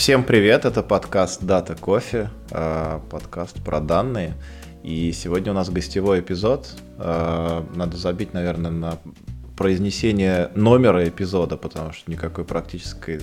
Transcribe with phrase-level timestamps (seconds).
[0.00, 4.32] Всем привет, это подкаст Дата Кофе, а, подкаст про данные.
[4.82, 6.74] И сегодня у нас гостевой эпизод.
[6.96, 8.98] А, надо забить, наверное, на
[9.58, 13.20] произнесение номера эпизода, потому что никакой практической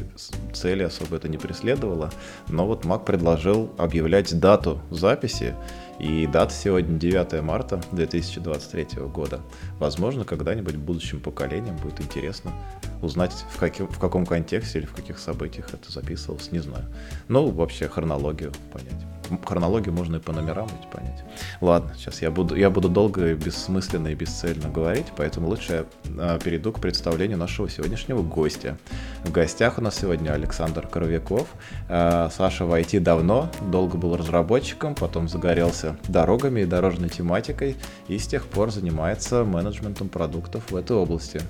[0.54, 2.12] цели особо это не преследовало.
[2.48, 5.56] Но вот Мак предложил объявлять дату записи.
[5.98, 9.40] И дата сегодня 9 марта 2023 года.
[9.80, 12.54] Возможно, когда-нибудь будущим поколениям будет интересно
[13.02, 16.86] узнать, в, каким, в каком контексте или в каких событиях это записывалось, не знаю.
[17.28, 21.24] Ну, вообще хронологию понять хронологию можно и по номерам ведь понять.
[21.62, 25.86] Ладно, сейчас я буду, я буду долго и бессмысленно и бесцельно говорить, поэтому лучше я
[26.20, 28.78] а, перейду к представлению нашего сегодняшнего гостя.
[29.24, 31.48] В гостях у нас сегодня Александр Коровяков.
[31.90, 37.76] А, Саша в IT давно, долго был разработчиком, потом загорелся дорогами и дорожной тематикой,
[38.08, 41.42] и с тех пор занимается менеджментом продуктов в этой области.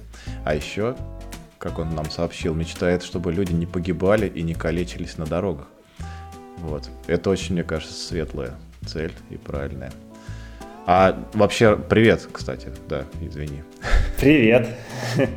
[0.45, 0.95] А еще
[1.59, 5.67] как он нам сообщил, мечтает, чтобы люди не погибали и не калечились на дорогах.
[6.57, 6.89] Вот.
[7.07, 8.53] Это очень, мне кажется, светлая
[8.85, 9.91] цель и правильная.
[10.85, 13.63] А вообще, привет, кстати, да, извини.
[14.19, 14.69] Привет.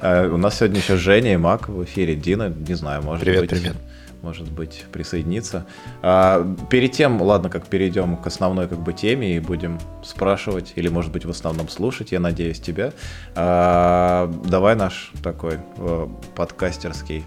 [0.00, 2.14] А, у нас сегодня еще Женя и Мак в эфире.
[2.14, 3.50] Дина, не знаю, может привет, быть...
[3.50, 3.76] Привет,
[4.20, 5.64] Может быть, присоединиться.
[6.02, 10.88] А, перед тем, ладно, как перейдем к основной как бы теме и будем спрашивать, или,
[10.88, 12.92] может быть, в основном слушать, я надеюсь, тебя.
[13.34, 17.24] А, давай наш такой э, подкастерский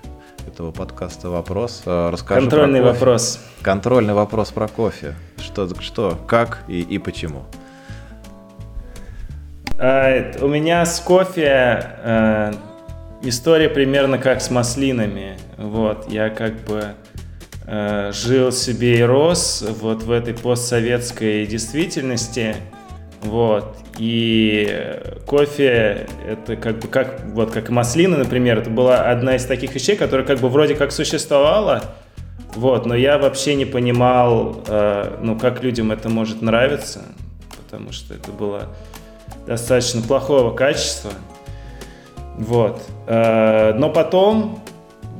[0.57, 1.83] этого подкаста вопрос.
[1.85, 3.39] А, расскажи Контрольный вопрос.
[3.61, 5.13] Контрольный вопрос про кофе.
[5.37, 7.45] Что, что как и, и почему?
[9.77, 12.55] А, у меня с кофе а,
[13.21, 15.37] история примерно как с маслинами.
[15.57, 16.85] Вот, я как бы
[17.67, 22.55] а, жил себе и рос вот в этой постсоветской действительности.
[23.21, 23.77] Вот.
[23.97, 29.73] И кофе, это как бы как, вот как маслина, например, это была одна из таких
[29.73, 31.83] вещей, которая как бы вроде как существовала,
[32.53, 37.01] вот, но я вообще не понимал, э, ну, как людям это может нравиться,
[37.63, 38.69] потому что это было
[39.47, 41.11] достаточно плохого качества,
[42.37, 42.83] вот.
[43.07, 44.59] Э, но потом,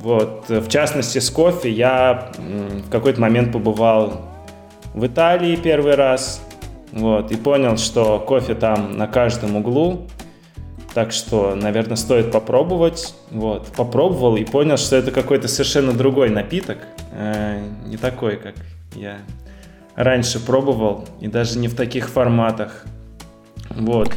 [0.00, 4.22] вот, в частности с кофе, я в какой-то момент побывал
[4.94, 6.40] в Италии первый раз,
[6.92, 10.08] вот, и понял, что кофе там на каждом углу,
[10.94, 13.14] так что, наверное, стоит попробовать.
[13.30, 16.78] Вот, попробовал и понял, что это какой-то совершенно другой напиток,
[17.12, 18.54] э, не такой, как
[18.94, 19.18] я
[19.94, 22.84] раньше пробовал, и даже не в таких форматах.
[23.70, 24.16] Вот.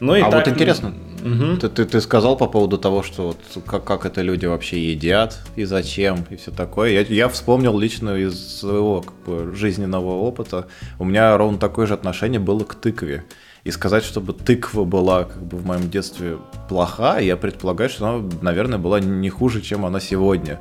[0.00, 1.56] Ну и а так, вот интересно, Угу.
[1.58, 5.38] Ты, ты, ты сказал по поводу того, что вот как, как это люди вообще едят
[5.56, 6.90] и зачем и все такое.
[6.90, 10.68] Я, я вспомнил лично из своего как бы, жизненного опыта.
[10.98, 13.24] У меня ровно такое же отношение было к тыкве.
[13.64, 18.28] И сказать, чтобы тыква была как бы в моем детстве плоха, я предполагаю, что она,
[18.40, 20.60] наверное, была не хуже, чем она сегодня.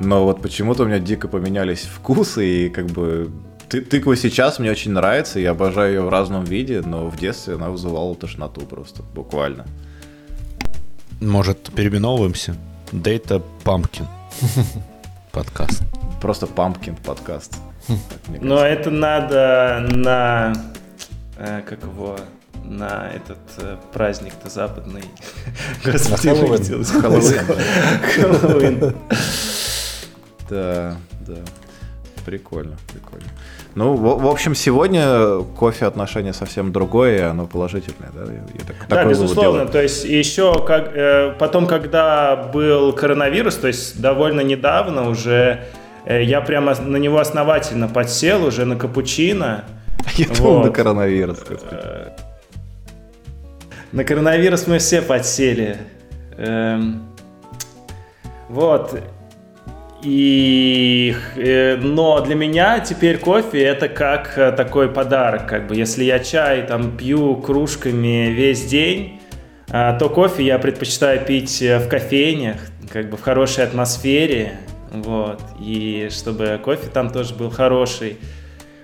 [0.00, 3.30] Но вот почему-то у меня дико поменялись вкусы, и как бы
[3.68, 7.54] ты, тыква сейчас мне очень нравится, я обожаю ее в разном виде, но в детстве
[7.54, 9.66] она вызывала тошноту просто, буквально.
[11.20, 12.56] Может, переименовываемся?
[12.92, 14.06] Data Pumpkin
[15.32, 15.82] подкаст.
[16.20, 17.56] Просто Pumpkin подкаст.
[18.40, 20.52] Но это надо на...
[21.36, 22.16] Э, как его
[22.64, 25.04] на этот э, праздник-то западный.
[25.84, 27.54] Господи, Хэллоуин.
[28.14, 28.96] Хэллоуин.
[30.48, 30.96] Да,
[31.26, 31.36] да.
[32.24, 33.26] Прикольно, прикольно.
[33.74, 38.32] Ну, в, в общем, сегодня кофе отношение совсем другое, и оно положительное, да?
[38.32, 39.66] Я так, да, безусловно.
[39.66, 45.64] То есть еще как, э, потом, когда был коронавирус, то есть довольно недавно уже,
[46.06, 49.64] э, я прямо на него основательно подсел уже на капучино.
[50.16, 50.38] Я вот.
[50.38, 51.44] думал на коронавирус.
[51.70, 52.10] Э,
[53.92, 55.78] на коронавирус мы все подсели.
[56.36, 57.02] Эм,
[58.48, 58.98] вот.
[60.04, 66.04] И, э, но для меня теперь кофе это как э, такой подарок, как бы, если
[66.04, 69.20] я чай там пью кружками весь день,
[69.70, 72.56] а, то кофе я предпочитаю пить э, в кофейнях,
[72.92, 74.58] как бы в хорошей атмосфере,
[74.90, 78.18] вот, и чтобы кофе там тоже был хороший.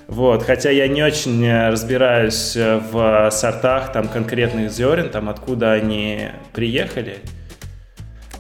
[0.08, 7.18] Вот, хотя я не очень разбираюсь в сортах там конкретных зерен, там откуда они приехали.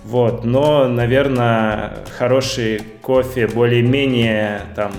[0.04, 4.92] Вот, но, наверное, хороший кофе более-менее там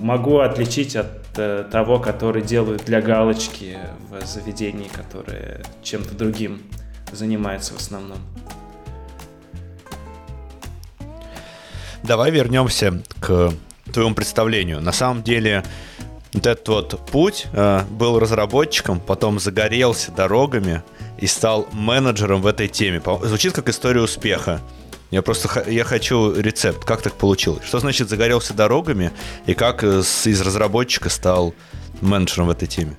[0.00, 3.78] могу отличить от э, того, который делают для галочки
[4.10, 6.62] в заведении, которое чем-то другим
[7.10, 8.18] занимается в основном.
[12.02, 13.52] Давай вернемся к
[13.92, 14.80] твоему представлению.
[14.80, 15.64] На самом деле,
[16.32, 20.82] вот этот вот путь э, был разработчиком, потом загорелся дорогами,
[21.18, 23.02] и стал менеджером в этой теме.
[23.22, 24.60] Звучит как история успеха.
[25.10, 26.84] Я просто я хочу рецепт.
[26.84, 27.64] Как так получилось?
[27.64, 29.10] Что значит загорелся дорогами
[29.46, 31.54] и как э, из разработчика стал
[32.00, 32.96] менеджером в этой теме?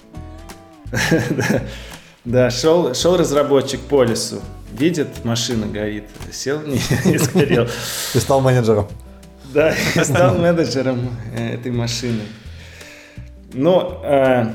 [2.25, 4.42] Да, шел, шел разработчик по лесу,
[4.74, 6.62] видит, машина горит, сел
[7.06, 7.68] и сгорел.
[8.13, 8.88] И стал менеджером.
[9.54, 12.21] Да, я стал менеджером э, этой машины.
[13.54, 14.54] Ну, э,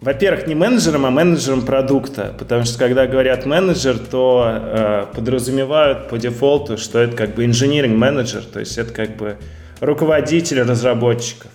[0.00, 2.34] во-первых, не менеджером, а менеджером продукта.
[2.38, 7.96] Потому что когда говорят менеджер, то э, подразумевают по дефолту, что это как бы инженеринг
[7.96, 9.36] менеджер, то есть это как бы
[9.80, 11.50] руководитель разработчиков.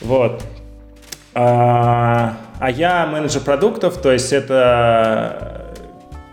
[0.00, 0.42] Вот.
[1.34, 5.74] А, а я менеджер продуктов, то есть это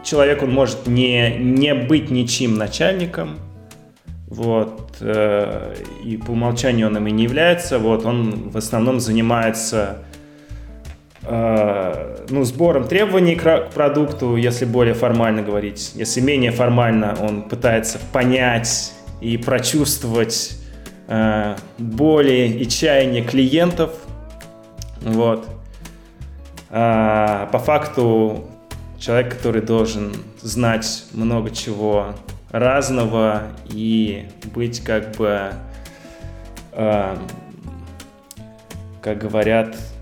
[0.03, 3.39] человек, он может не, не быть ничем начальником,
[4.27, 10.03] вот, э, и по умолчанию он им и не является, вот, он в основном занимается
[11.23, 15.91] ну, сбором требований к продукту, если более формально говорить.
[15.95, 20.57] Если менее формально, он пытается понять и прочувствовать
[21.07, 23.91] э, боли и чаяния клиентов.
[25.01, 25.45] Вот.
[26.69, 28.45] А, по факту
[28.99, 32.13] человек, который должен знать много чего
[32.51, 35.51] разного и быть как бы,
[36.73, 37.15] э,
[39.01, 39.98] как говорят, э,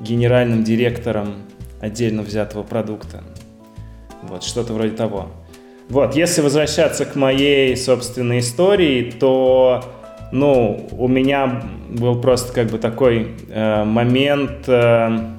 [0.00, 1.42] генеральным директором
[1.80, 3.22] отдельно взятого продукта.
[4.22, 5.28] Вот, что-то вроде того.
[5.88, 9.84] Вот, если возвращаться к моей собственной истории, то,
[10.32, 14.68] ну, у меня был просто как бы такой э, момент...
[14.68, 15.34] Э,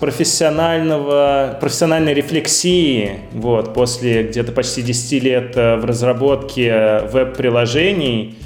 [0.00, 8.38] профессионального, профессиональной рефлексии вот, после где-то почти 10 лет э, в разработке веб-приложений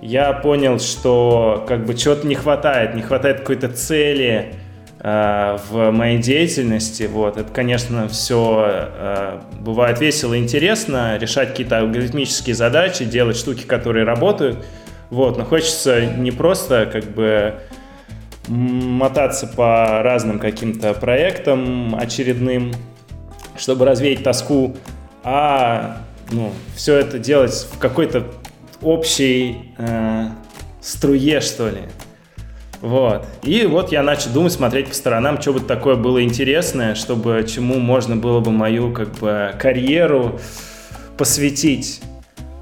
[0.00, 4.54] я понял, что как бы чего-то не хватает, не хватает какой-то цели
[5.00, 7.04] э, в моей деятельности.
[7.04, 7.36] Вот.
[7.36, 14.04] Это, конечно, все э, бывает весело и интересно, решать какие-то алгоритмические задачи, делать штуки, которые
[14.04, 14.64] работают.
[15.10, 15.36] Вот.
[15.36, 17.54] Но хочется не просто как бы
[18.46, 22.72] мотаться по разным каким-то проектам очередным,
[23.56, 24.76] чтобы развеять тоску,
[25.22, 25.98] а
[26.30, 28.24] ну, все это делать в какой-то
[28.82, 30.28] общей э,
[30.80, 31.82] струе, что ли.
[32.80, 33.26] Вот.
[33.42, 37.78] И вот я начал думать, смотреть по сторонам, что бы такое было интересное, чтобы чему
[37.78, 40.38] можно было бы мою как бы карьеру
[41.16, 42.00] посвятить.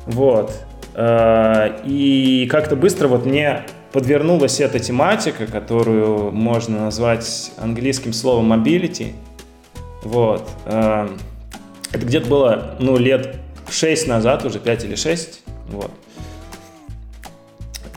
[0.06, 0.52] Вот.
[0.94, 9.12] Э, и как-то быстро вот мне подвернулась эта тематика, которую можно назвать английским словом mobility.
[10.02, 10.48] Вот.
[10.66, 11.18] Эм,
[11.92, 13.36] это где-то было, ну, лет
[13.70, 15.42] 6 назад, уже 5 или 6.
[15.68, 15.90] Вот.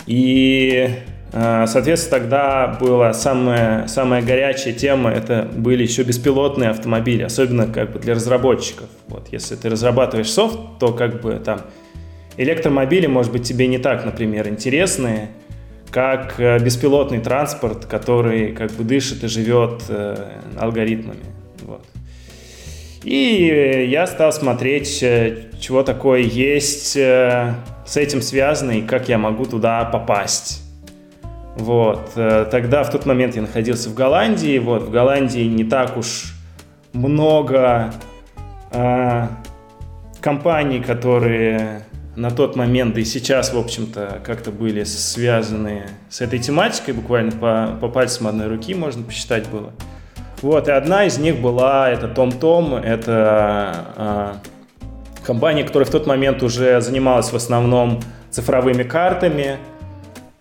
[0.10, 0.90] И,
[1.34, 7.92] э, соответственно, тогда была самая, самая горячая тема, это были еще беспилотные автомобили, особенно как
[7.92, 8.90] бы для разработчиков.
[9.08, 11.62] Вот, если ты разрабатываешь софт, то как бы там
[12.38, 15.30] электромобили, может быть, тебе не так, например, интересные,
[15.92, 21.26] как э, беспилотный транспорт, который как бы дышит и живет э, алгоритмами.
[21.62, 21.86] Вот.
[23.04, 26.98] И я стал смотреть, э, чего такое есть
[27.90, 30.62] с этим связано и как я могу туда попасть.
[31.56, 32.12] Вот.
[32.14, 34.60] Тогда в тот момент я находился в Голландии.
[34.60, 34.84] Вот.
[34.84, 36.36] В Голландии не так уж
[36.94, 37.92] много
[38.72, 39.28] э,
[40.22, 41.84] компаний, которые
[42.16, 47.32] на тот момент, да и сейчас, в общем-то, как-то были связаны с этой тематикой, буквально
[47.32, 49.72] по, по пальцам одной руки можно посчитать было.
[50.44, 53.86] Вот, и одна из них была, это TomTom, это
[54.44, 54.49] э,
[55.30, 58.00] компания, которая в тот момент уже занималась в основном
[58.32, 59.58] цифровыми картами,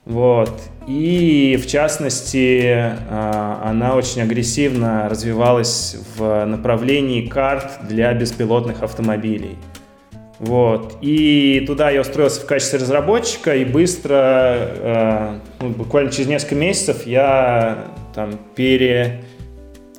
[0.06, 0.54] вот,
[0.86, 9.58] и в частности, э, она очень агрессивно развивалась в направлении карт для беспилотных автомобилей.
[10.38, 10.96] Вот.
[11.02, 17.06] И туда я устроился в качестве разработчика, и быстро, э, ну, буквально через несколько месяцев,
[17.06, 19.24] я там пере,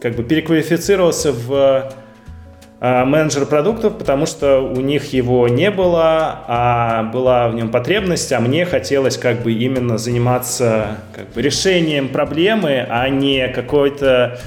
[0.01, 1.93] как бы переквалифицировался в
[2.81, 8.39] менеджер продуктов, потому что у них его не было, а была в нем потребность, а
[8.39, 14.39] мне хотелось как бы именно заниматься как бы решением проблемы, а не какой-то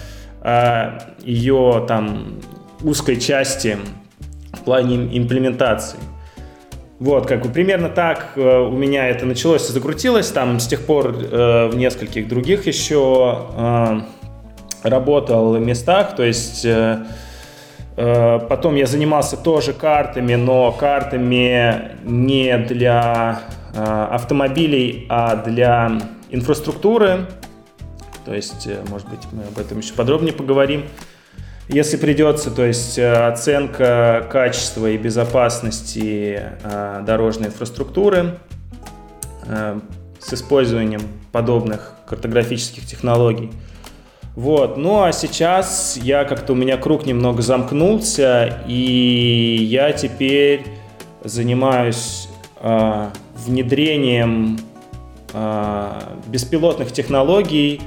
[0.43, 2.41] э, ее там
[2.83, 3.77] узкой части
[4.53, 5.99] в плане имплементации.
[7.03, 10.29] Вот, как бы примерно так э, у меня это началось и закрутилось.
[10.29, 14.01] Там с тех пор э, в нескольких других еще э,
[14.85, 16.15] работал местах.
[16.15, 17.05] То есть э, э,
[17.97, 23.43] потом я занимался тоже картами, но картами не для
[23.75, 27.27] э, автомобилей, а для инфраструктуры.
[28.25, 30.85] То есть, э, может быть, мы об этом еще подробнее поговорим.
[31.69, 38.39] если придется, то есть э, оценка качества и безопасности э, дорожной инфраструктуры
[39.47, 39.81] э,
[40.19, 43.51] с использованием подобных картографических технологий.
[44.35, 44.79] Вот.
[44.79, 50.65] Ну а сейчас я как-то у меня круг немного замкнулся, и я теперь
[51.23, 52.29] занимаюсь
[52.61, 53.09] э,
[53.45, 54.59] внедрением
[55.35, 55.91] э,
[56.29, 57.83] беспилотных технологий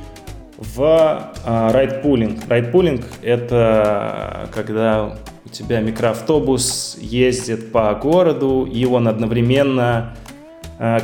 [0.57, 2.47] в э, райдпулинг.
[2.47, 10.15] Райдпулинг— это когда у тебя микроавтобус ездит по городу, и он одновременно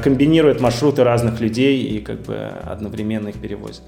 [0.03, 3.83] комбинирует маршруты разных людей и как бы одновременно их перевозит.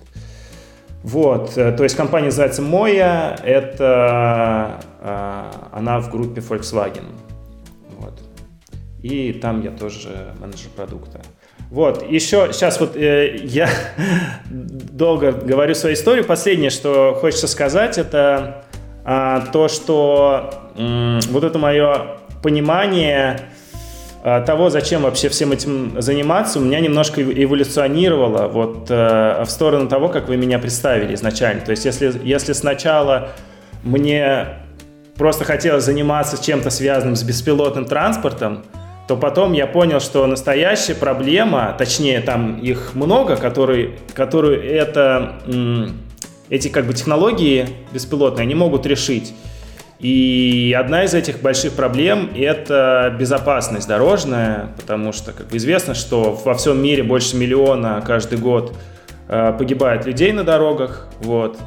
[1.04, 7.04] Вот, э, то есть компания называется Moya, это э, она в группе Volkswagen.
[8.00, 8.22] Вот.
[9.02, 11.22] И там я тоже менеджер продукта.
[11.70, 13.68] Вот, еще сейчас вот э, я
[14.50, 16.24] долго говорю свою историю.
[16.24, 18.64] Последнее, что хочется сказать, это
[19.04, 23.50] э, то, что э, вот это мое понимание
[24.24, 30.08] того, зачем вообще всем этим заниматься, у меня немножко эволюционировало вот э, в сторону того,
[30.08, 31.62] как вы меня представили изначально.
[31.62, 33.32] То есть если, если сначала
[33.84, 34.48] мне
[35.18, 38.64] просто хотелось заниматься чем-то связанным с беспилотным транспортом,
[39.10, 45.40] то потом я понял, что настоящая проблема, точнее там их много, которые, которые это,
[46.50, 49.34] эти как бы технологии беспилотные, они могут решить.
[50.04, 56.56] И одна из этих больших проблем– это безопасность дорожная, потому что, как известно, что во
[56.56, 58.76] всем мире больше миллиона каждый год
[59.30, 61.58] э, погибает людей на дорогах, вот.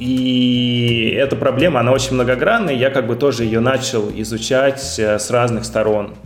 [0.00, 5.30] И эта проблема, она очень многогранная, я как бы тоже ее начал изучать э, с
[5.30, 6.16] разных сторон.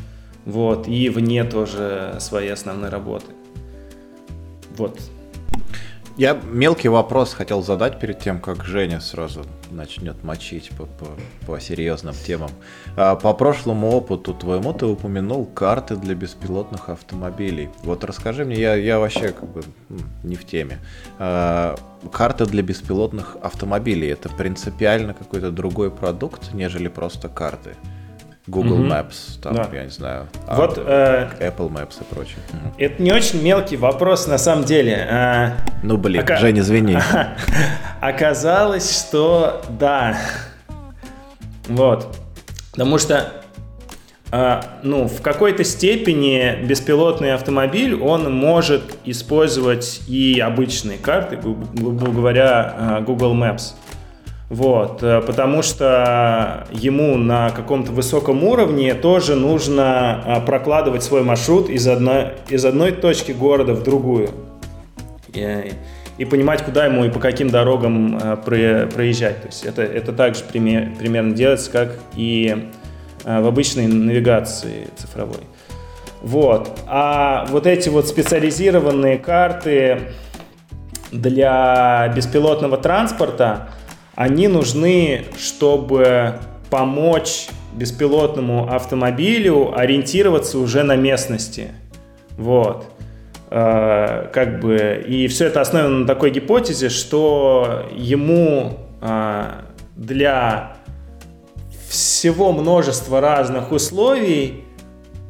[0.47, 3.26] Вот, и вне тоже своей основной работы.
[4.78, 4.99] Вот.
[6.18, 11.06] Я мелкий вопрос хотел задать перед тем, как Женя сразу начнет мочить по, по,
[11.46, 12.50] по серьезным темам.
[12.96, 17.70] А, по прошлому опыту твоему ты упомянул карты для беспилотных автомобилей.
[17.84, 19.62] Вот расскажи мне, я, я вообще как бы
[20.25, 20.80] не в теме.
[21.20, 21.76] А,
[22.10, 27.76] карты для беспилотных автомобилей это принципиально какой-то другой продукт, нежели просто карты?
[28.48, 29.08] Google mm-hmm.
[29.08, 29.68] Maps, там, да.
[29.72, 32.38] я не знаю, вот, а, э, Apple Maps и прочее.
[32.78, 35.06] Это не очень мелкий вопрос на самом деле.
[35.10, 35.52] А,
[35.82, 36.36] ну, блин, ока...
[36.38, 36.98] Жень, извини.
[38.00, 40.16] Оказалось, что да.
[41.68, 42.16] Вот.
[42.72, 43.32] Потому что
[44.30, 53.02] а, ну, в какой-то степени беспилотный автомобиль, он может использовать и обычные карты, грубо говоря,
[53.06, 53.74] Google Maps.
[54.50, 61.68] Вот, э, потому что ему на каком-то высоком уровне тоже нужно а, прокладывать свой маршрут
[61.68, 64.30] из одной, из одной точки города в другую.
[65.34, 65.72] И,
[66.16, 69.42] и понимать, куда ему и по каким дорогам а, проезжать.
[69.42, 72.70] То есть это, это также пример, примерно делается, как и
[73.24, 75.42] а, в обычной навигации цифровой.
[76.22, 76.80] Вот.
[76.86, 80.12] А вот эти вот специализированные карты
[81.12, 83.68] для беспилотного транспорта,
[84.18, 91.68] они нужны, чтобы помочь беспилотному автомобилю ориентироваться уже на местности.
[92.37, 92.87] Вот.
[93.48, 99.44] Э, как бы, и все это основано на такой гипотезе, что ему э,
[99.94, 100.72] для
[101.88, 104.64] всего множества разных условий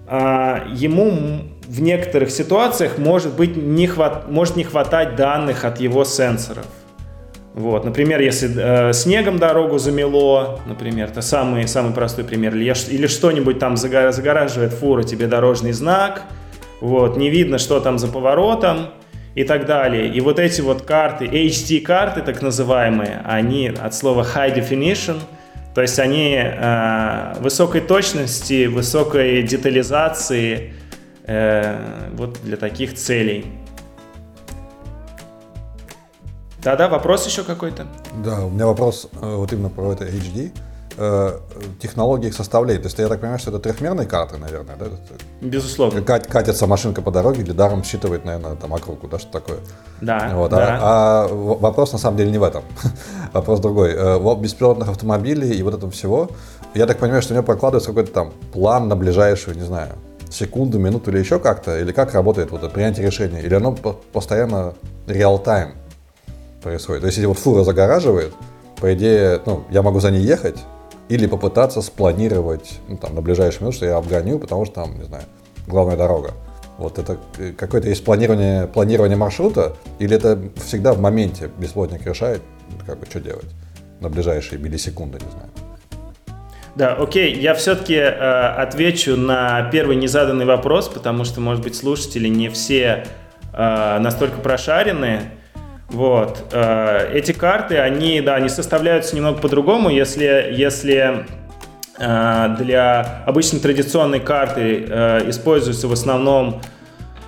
[0.09, 6.05] э, ему в некоторых ситуациях может быть не хват, может не хватать данных от его
[6.05, 6.65] сенсоров.
[7.59, 13.07] Вот, например, если э, снегом дорогу замело, например, это самый, самый простой пример, или, или
[13.09, 16.23] что-нибудь там загораживает фура тебе дорожный знак,
[16.81, 18.91] вот, не видно, что там за поворотом
[19.35, 20.07] и так далее.
[20.07, 25.19] И вот эти вот карты, HD-карты так называемые, они от слова High Definition,
[25.75, 30.75] то есть они э, высокой точности, высокой детализации
[31.25, 31.77] э,
[32.13, 33.47] вот для таких целей.
[36.63, 37.87] Да-да, вопрос еще какой-то?
[38.25, 40.53] Да, у меня вопрос э, вот именно про это HD.
[41.01, 41.39] Э,
[41.81, 42.83] технологии их составляет.
[42.83, 44.87] То есть я так понимаю, что это трехмерные карты, наверное, да?
[45.41, 46.03] Безусловно.
[46.03, 49.59] Кат, катится машинка по дороге или даром считывает, наверное, там округу, да, что такое.
[50.01, 50.79] Да, вот, да.
[50.81, 52.65] А, а вопрос на самом деле не в этом.
[53.33, 53.93] вопрос другой.
[53.93, 56.31] Э, в беспилотных автомобилей и вот этого всего,
[56.75, 59.93] я так понимаю, что у него прокладывается какой-то там план на ближайшую, не знаю,
[60.31, 63.73] секунду, минуту или еще как-то, или как работает вот это принятие решения, или оно
[64.13, 64.75] постоянно
[65.07, 65.75] реал-тайм
[66.63, 67.03] происходит.
[67.03, 68.33] То есть, если вот фура загораживает,
[68.81, 70.59] по идее, ну, я могу за ней ехать
[71.09, 75.05] или попытаться спланировать, ну, там, на ближайшую минуту, что я обгоню, потому что там, не
[75.05, 75.25] знаю,
[75.67, 76.33] главная дорога.
[76.77, 82.43] Вот это э, какое-то есть планирование, планирование маршрута, или это всегда в моменте беспилотник решает,
[82.87, 83.47] как бы, что делать?
[84.01, 85.49] на ближайшие миллисекунды, не знаю.
[86.75, 92.29] Да, окей, я все-таки э, отвечу на первый незаданный вопрос, потому что, может быть, слушатели
[92.29, 93.05] не все
[93.53, 95.23] э, настолько прошарены.
[95.89, 96.45] Вот.
[96.53, 101.27] Э, эти карты, они, да, они составляются немного по-другому, если, если
[101.99, 106.61] э, для обычной традиционной карты э, используются в основном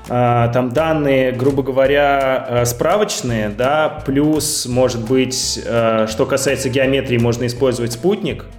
[0.09, 8.47] там данные, грубо говоря, справочные, да, плюс, может быть, что касается геометрии, можно использовать спутник–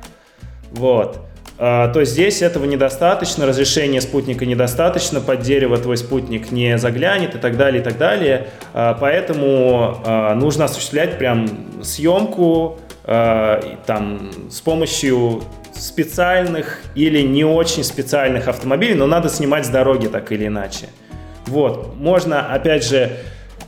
[0.72, 1.20] вот.
[1.63, 7.38] А, то здесь этого недостаточно, разрешения спутника недостаточно, под дерево твой спутник не заглянет и
[7.38, 8.48] так далее, и так далее.
[8.74, 15.41] А, поэтому а, нужно осуществлять прям съемку там, с помощью
[15.74, 20.86] специальных или не очень специальных автомобилей, но надо снимать с дороги так или иначе.
[21.48, 23.12] Вот, можно, опять же,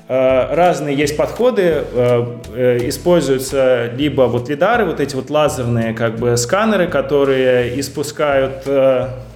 [0.08, 6.36] разные есть подходы, э, э, используются либо вот лидары, вот эти вот лазерные как бы
[6.38, 8.68] сканеры, которые испускают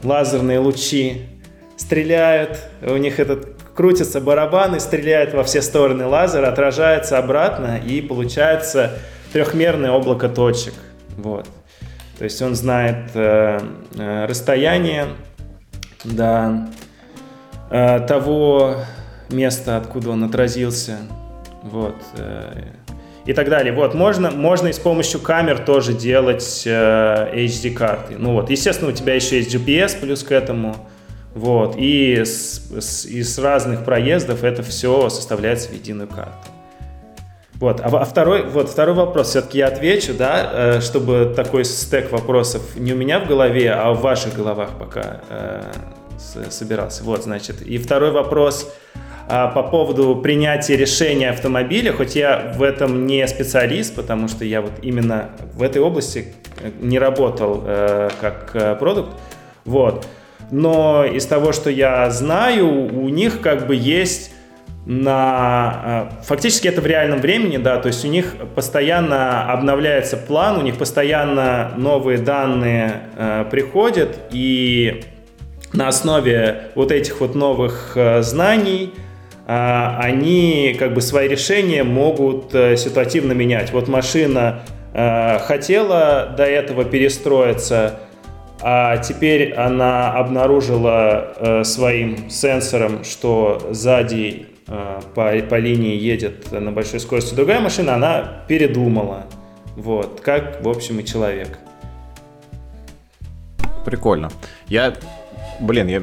[0.03, 1.27] лазерные лучи,
[1.77, 8.01] стреляют, у них этот крутится барабан и стреляет во все стороны лазер, отражается обратно и
[8.01, 8.93] получается
[9.31, 10.73] трехмерное облако точек.
[11.15, 11.47] Вот.
[12.17, 13.59] То есть он знает э,
[14.27, 15.05] расстояние
[16.03, 16.67] до
[17.69, 18.77] э, того
[19.29, 20.97] место, откуда он отразился,
[21.63, 22.63] вот, э,
[23.27, 23.73] и так далее.
[23.73, 28.15] Вот, можно, можно и с помощью камер тоже делать э, HD-карты.
[28.17, 30.75] Ну вот, естественно, у тебя еще есть GPS плюс к этому,
[31.35, 36.31] вот, и с, с, из разных проездов это все составляется в единую карту.
[37.55, 42.11] Вот, а, а второй, вот, второй вопрос все-таки я отвечу, да, э, чтобы такой стек
[42.11, 45.63] вопросов не у меня в голове, а в ваших головах пока э,
[46.49, 47.03] собирался.
[47.03, 48.71] Вот, значит, и второй вопрос–
[49.29, 54.61] а, по поводу принятия решения автомобиля, хоть я в этом не специалист, потому что я
[54.61, 59.11] вот именно в этой области э, не работал э, как э, продукт,
[59.65, 60.07] вот.
[60.49, 64.31] Но из того, что я знаю, у них как бы есть
[64.85, 66.09] на...
[66.23, 70.77] Фактически это в реальном времени, да, то есть у них постоянно обновляется план, у них
[70.77, 75.03] постоянно новые данные э, приходят, и
[75.73, 78.93] на основе вот этих вот новых э, знаний
[79.47, 83.71] они как бы свои решения могут э, ситуативно менять.
[83.71, 87.97] Вот машина э, хотела до этого перестроиться,
[88.61, 94.47] а теперь она обнаружила э, своим сенсором, что сзади
[95.15, 99.27] по, по линии едет на большой скорости другая машина, она передумала.
[99.77, 101.57] Вот, как, в общем, и человек.
[103.85, 104.29] Прикольно.
[104.67, 104.93] Я,
[105.61, 106.01] блин, я,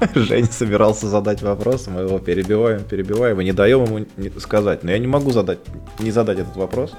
[0.14, 4.82] Женя собирался задать вопрос, мы его перебиваем, перебиваем и не даем ему сказать.
[4.82, 5.58] Но я не могу задать,
[5.98, 6.92] не задать этот вопрос.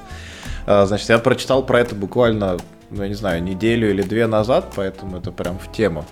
[0.65, 2.57] А, значит, я прочитал про это буквально,
[2.89, 6.05] ну, я не знаю, неделю или две назад, поэтому это прям в тему.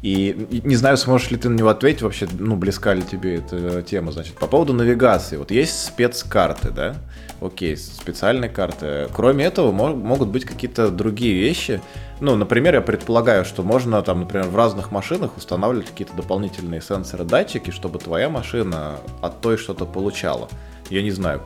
[0.00, 3.82] И не знаю, сможешь ли ты на него ответить вообще, ну, близка ли тебе эта
[3.82, 4.12] тема.
[4.12, 5.36] Значит, по поводу навигации.
[5.36, 6.94] Вот есть спецкарты, да?
[7.40, 9.08] Окей, специальные карты.
[9.14, 11.80] Кроме этого, могут быть какие-то другие вещи,
[12.20, 17.24] ну, например, я предполагаю, что можно там, например, в разных машинах устанавливать какие-то дополнительные сенсоры,
[17.24, 20.48] датчики, чтобы твоя машина от той что-то получала.
[20.90, 21.42] Я не знаю,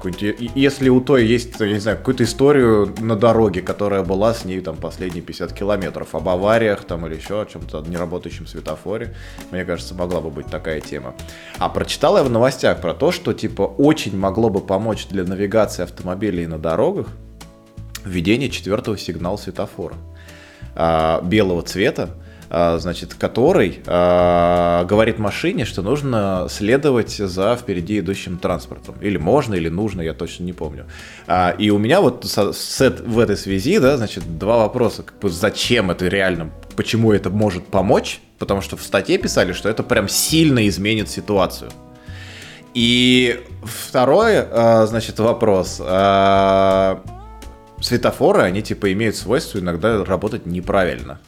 [0.55, 4.61] если у той есть, я не знаю, какую-то историю на дороге, которая была с ней
[4.61, 9.15] там последние 50 километров, об авариях там или еще о чем-то, неработающем светофоре,
[9.51, 11.15] мне кажется, могла бы быть такая тема.
[11.59, 15.83] А прочитал я в новостях про то, что типа очень могло бы помочь для навигации
[15.83, 17.09] автомобилей на дорогах
[18.05, 19.97] введение четвертого сигнала светофора.
[20.75, 22.11] А, белого цвета,
[22.53, 28.95] значит, который а, говорит машине, что нужно следовать за впереди идущим транспортом.
[29.01, 30.85] Или можно, или нужно, я точно не помню.
[31.59, 35.03] и у меня вот с, с, в этой связи, да, значит, два вопроса.
[35.03, 38.21] Как бы, зачем это реально, почему это может помочь?
[38.39, 41.71] Потому что в статье писали, что это прям сильно изменит ситуацию.
[42.75, 44.45] И второй,
[44.87, 45.81] значит, вопрос
[47.83, 51.19] светофоры, они типа имеют свойство иногда работать неправильно.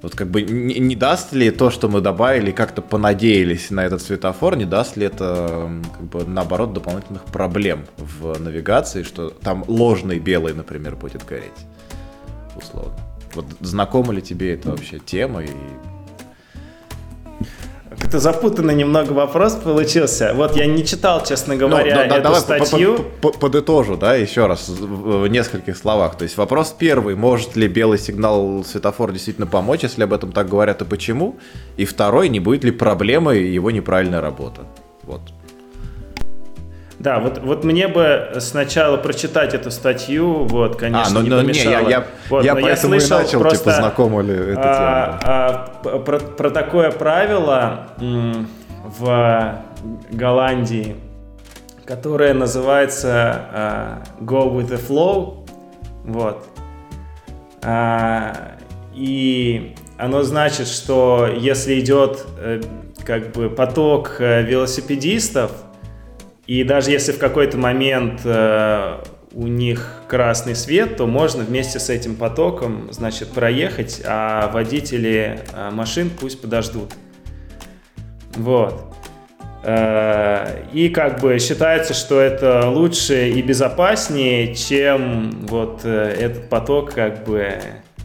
[0.00, 4.00] Вот как бы не, не даст ли то, что мы добавили, как-то понадеялись на этот
[4.00, 10.20] светофор, не даст ли это, как бы, наоборот, дополнительных проблем в навигации, что там ложный
[10.20, 11.66] белый, например, будет гореть,
[12.56, 12.96] условно.
[13.34, 15.50] Вот знакома ли тебе эта вообще тема и
[18.08, 20.32] как-то запутанный немного вопрос получился.
[20.34, 23.04] Вот я не читал, честно ну, говоря, ну, да, эту давай статью.
[23.20, 26.16] Подытожу, да, еще раз в нескольких словах.
[26.16, 30.48] То есть вопрос первый, может ли белый сигнал светофора действительно помочь, если об этом так
[30.48, 31.36] говорят, и почему?
[31.76, 34.62] И второй, не будет ли проблемы его неправильная работа?
[35.02, 35.20] Вот.
[36.98, 41.40] Да, вот, вот мне бы сначала прочитать эту статью, вот, конечно, а, ну, не ну,
[41.42, 41.84] помешало.
[41.84, 45.70] Не, я, я, вот, я я слышал и начал, просто, типа, знакомо ли это а,
[45.84, 49.62] а, про, про такое правило в
[50.10, 50.96] Голландии,
[51.84, 55.46] которое называется а, Go with the Flow,
[56.04, 56.44] вот.
[57.62, 58.56] А,
[58.92, 62.60] и оно значит, что если идет э,
[63.04, 65.52] как бы поток э, велосипедистов,
[66.48, 69.02] и даже если в какой-то момент э,
[69.34, 75.70] у них красный свет, то можно вместе с этим потоком, значит, проехать, а водители э,
[75.70, 76.94] машин пусть подождут.
[78.36, 78.94] Вот.
[79.62, 86.94] Э, и как бы считается, что это лучше и безопаснее, чем вот э, этот поток
[86.94, 87.60] как бы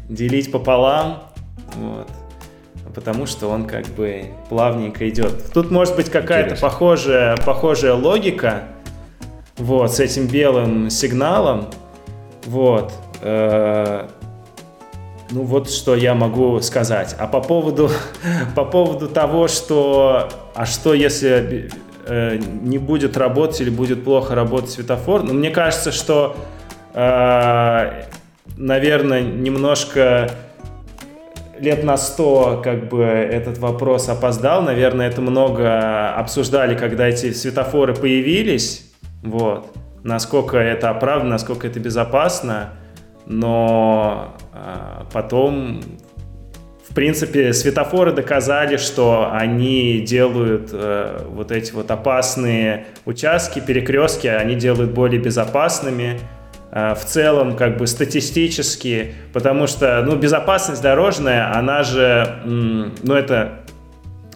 [0.10, 1.32] делить пополам.
[1.77, 2.10] Вот
[2.93, 5.51] потому что он как бы плавненько идет.
[5.53, 8.63] Тут может быть какая-то похожая, похожая логика,
[9.58, 11.67] вот, с этим белым сигналом,
[12.45, 12.91] вот.
[13.21, 14.08] Э,
[15.32, 17.15] ну вот что я могу сказать.
[17.17, 17.89] А по поводу,
[18.56, 21.71] по поводу того, что, а что если
[22.06, 26.36] э, не будет работать или будет плохо работать светофор, ну мне кажется, что,
[26.93, 28.03] э,
[28.58, 30.32] наверное, немножко
[31.63, 34.62] лет на сто как бы этот вопрос опоздал.
[34.62, 38.91] Наверное, это много обсуждали, когда эти светофоры появились.
[39.23, 39.76] Вот.
[40.04, 42.71] Насколько это оправдано, насколько это безопасно.
[43.26, 45.82] Но э, потом,
[46.89, 54.56] в принципе, светофоры доказали, что они делают э, вот эти вот опасные участки, перекрестки, они
[54.56, 56.19] делают более безопасными.
[56.75, 63.59] Э, в целом как бы статистически, потому что, ну, безопасность дорожная, она же, ну, это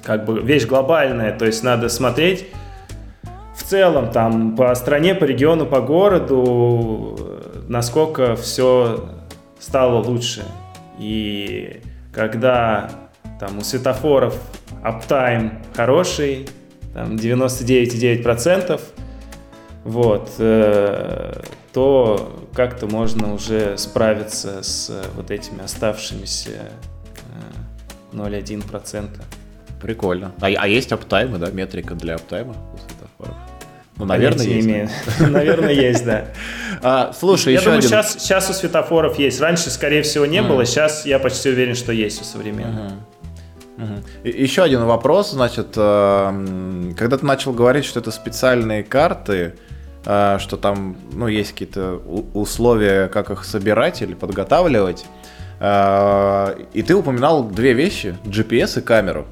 [0.03, 2.45] как бы вещь глобальная, то есть надо смотреть
[3.55, 7.17] в целом там по стране, по региону, по городу,
[7.67, 9.09] насколько все
[9.59, 10.45] стало лучше.
[10.99, 11.81] И
[12.13, 12.91] когда
[13.39, 14.39] там у светофоров
[14.83, 16.47] аптайм хороший,
[16.93, 18.79] там 99,9%,
[19.85, 21.41] вот, э,
[21.77, 26.71] то как-то можно уже справиться с вот этими оставшимися
[28.11, 28.63] 0,1%.
[28.95, 29.07] Э,
[29.79, 30.31] Прикольно.
[30.41, 33.35] А, а есть аптаймы, да, метрика для аптайма у светофоров?
[33.95, 34.91] Ну, наверное, есть.
[35.19, 36.25] Наверное, есть, да.
[36.81, 37.89] А, слушай, я еще думаю, один...
[37.89, 39.39] сейчас, сейчас у светофоров есть.
[39.39, 40.65] Раньше, скорее всего, не было.
[40.65, 42.93] Сейчас я почти уверен, что есть у современных.
[44.23, 50.57] Еще один вопрос, значит, э, когда ты начал говорить, что это специальные карты, а, что
[50.61, 51.95] там ну, есть какие-то
[52.33, 55.05] условия, как их собирать или подготавливать.
[55.59, 59.27] А, и ты упоминал две вещи, GPS и камеру.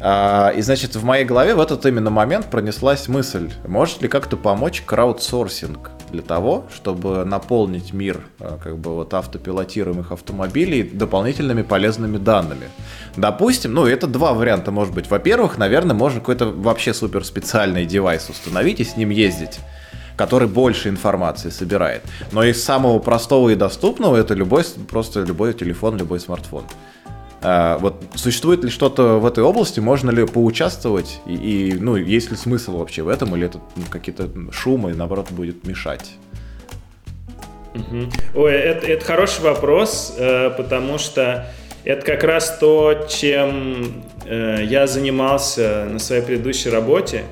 [0.00, 4.36] А, и, значит, в моей голове в этот именно момент пронеслась мысль, может ли как-то
[4.36, 12.68] помочь краудсорсинг для того, чтобы наполнить мир как бы вот автопилотируемых автомобилей дополнительными полезными данными.
[13.16, 15.10] Допустим, ну это два варианта может быть.
[15.10, 19.60] Во-первых, наверное, можно какой-то вообще супер специальный девайс установить и с ним ездить
[20.16, 22.02] который больше информации собирает.
[22.30, 26.64] Но из самого простого и доступного это любой, просто любой телефон, любой смартфон.
[27.42, 32.30] А, вот существует ли что-то в этой области, можно ли поучаствовать и, и ну есть
[32.30, 36.12] ли смысл вообще в этом или это ну, какие-то шумы наоборот будет мешать?
[37.74, 38.42] Угу.
[38.42, 41.46] Ой, это, это хороший вопрос, э, потому что
[41.84, 47.22] это как раз то, чем э, я занимался на своей предыдущей работе.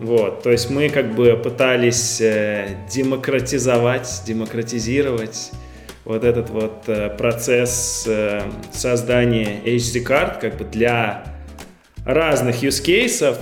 [0.00, 5.50] Вот, то есть мы как бы пытались э, демократизовать, демократизировать
[6.04, 11.24] вот этот вот э, процесс э, создания HD-карт как бы для
[12.04, 13.38] разных use cases,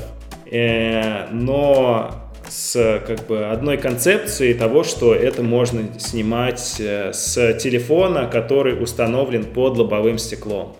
[0.51, 2.13] э, но
[2.49, 9.79] с как бы одной концепцией того, что это можно снимать с телефона, который установлен под
[9.79, 10.77] лобовым стеклом.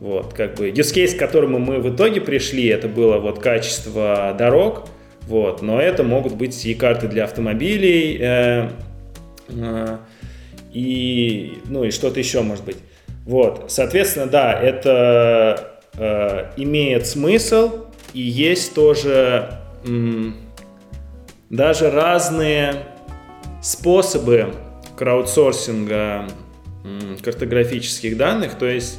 [0.00, 4.34] Вот, как бы use case, к которому мы в итоге пришли, это было вот качество
[4.38, 4.88] дорог,
[5.26, 8.70] вот, но это могут быть и карты для автомобилей, э,
[9.48, 9.98] э,
[10.72, 12.78] и, ну, и что-то еще может быть.
[13.24, 19.58] Вот, соответственно, да, это э, имеет смысл, и есть тоже...
[19.86, 20.36] М-
[21.50, 22.74] даже разные
[23.62, 24.52] способы
[24.96, 26.26] краудсорсинга
[27.22, 28.58] картографических данных.
[28.58, 28.98] То есть,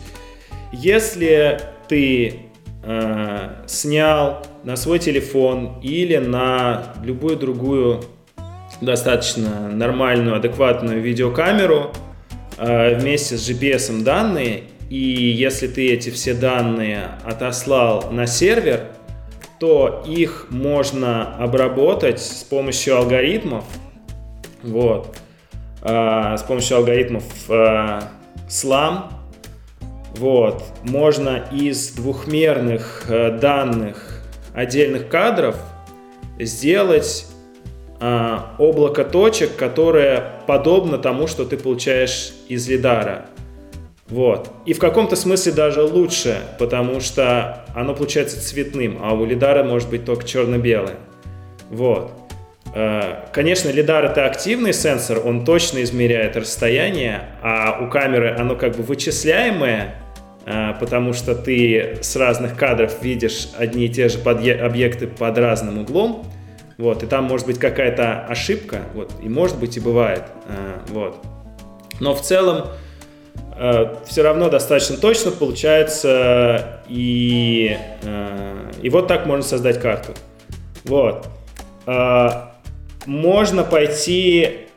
[0.72, 2.42] если ты
[2.84, 8.02] э, снял на свой телефон или на любую другую
[8.82, 11.92] достаточно нормальную, адекватную видеокамеру
[12.58, 18.88] э, вместе с GPS данные, и если ты эти все данные отослал на сервер,
[19.60, 23.66] то их можно обработать с помощью алгоритмов.
[24.64, 25.18] Вот.
[25.82, 28.00] Э, с помощью алгоритмов э,
[28.48, 29.12] SLAM.
[30.16, 30.64] Вот.
[30.84, 33.06] Можно из двухмерных
[33.40, 34.24] данных
[34.56, 35.56] отдельных кадров
[36.40, 37.29] сделать
[38.00, 43.26] э, облако точек, которое подобно тому, что ты получаешь из лидара.
[44.10, 44.50] Вот.
[44.66, 49.90] И в каком-то смысле даже лучше, потому что оно получается цветным, а у лидара может
[49.90, 50.96] быть только черно-белое.
[51.70, 52.12] Вот.
[52.74, 58.76] Э, конечно, лидар это активный сенсор, он точно измеряет расстояние, а у камеры оно как
[58.76, 59.96] бы вычисляемое,
[60.46, 65.80] э, потому что ты с разных кадров видишь одни и те же объекты под разным
[65.80, 66.26] углом,
[66.80, 71.24] вот, и там может быть какая-то ошибка, вот, и может быть и бывает, э, вот.
[72.00, 72.70] Но в целом
[74.06, 77.78] все равно достаточно точно получается, и,
[78.82, 80.14] и вот так можно создать карту.
[80.86, 81.28] Вот
[83.06, 84.68] можно пойти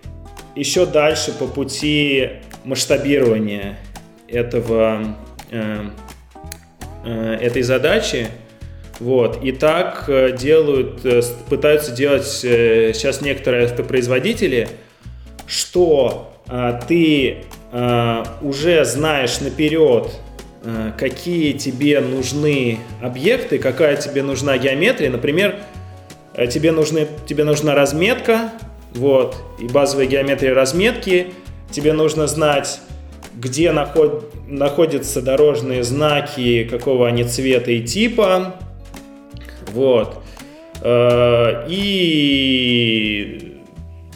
[0.54, 2.30] еще дальше по пути
[2.64, 3.78] масштабирования
[4.28, 5.16] этого,
[5.50, 5.84] э,
[7.04, 8.28] э, этой задачи.
[9.02, 9.42] Вот.
[9.42, 14.68] И так э, делают, э, пытаются делать э, сейчас некоторые автопроизводители,
[15.46, 17.38] что э, ты
[17.72, 20.08] э, уже знаешь наперед,
[20.64, 25.10] э, какие тебе нужны объекты, какая тебе нужна геометрия.
[25.10, 25.56] Например,
[26.34, 28.52] Э, тебе, нужны, тебе нужна разметка,
[28.94, 31.28] вот, и базовая геометрия разметки.
[31.70, 32.80] Тебе нужно знать,
[33.34, 38.56] где наход, находятся дорожные знаки, какого они цвета и типа.
[39.72, 40.22] Вот.
[40.82, 43.60] Э, и,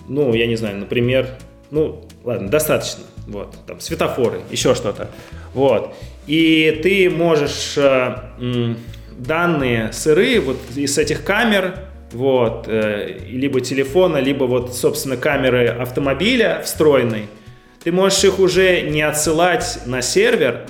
[0.08, 1.28] ну, я не знаю, например,
[1.70, 3.04] ну, ладно, достаточно.
[3.26, 5.10] Вот, там, светофоры, еще что-то.
[5.52, 5.94] Вот.
[6.28, 8.74] И ты можешь э,
[9.18, 11.80] данные сырые вот из этих камер
[12.12, 17.26] вот, э, либо телефона, либо вот, собственно, камеры автомобиля встроенной,
[17.82, 20.66] ты можешь их уже не отсылать на сервер,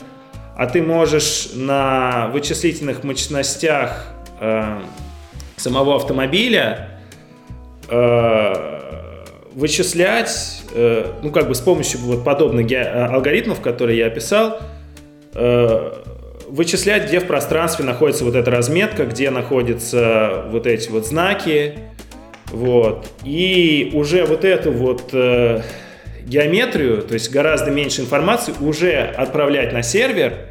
[0.57, 4.81] а ты можешь на вычислительных мощностях э,
[5.57, 7.01] самого автомобиля
[7.89, 12.67] э, вычислять, э, ну, как бы с помощью вот подобных
[13.11, 14.61] алгоритмов, которые я описал,
[15.35, 15.93] э,
[16.49, 21.75] вычислять, где в пространстве находится вот эта разметка, где находятся вот эти вот знаки,
[22.53, 23.09] вот.
[23.25, 25.63] И уже вот эту вот э,
[26.25, 30.51] геометрию, то есть гораздо меньше информации, уже отправлять на сервер,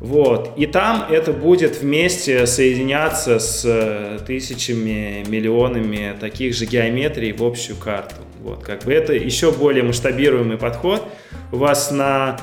[0.00, 0.52] вот.
[0.56, 7.76] И там это будет вместе соединяться с э, тысячами, миллионами таких же геометрий в общую
[7.76, 8.16] карту.
[8.42, 8.62] Вот.
[8.62, 11.06] Как бы это еще более масштабируемый подход.
[11.52, 12.40] У вас на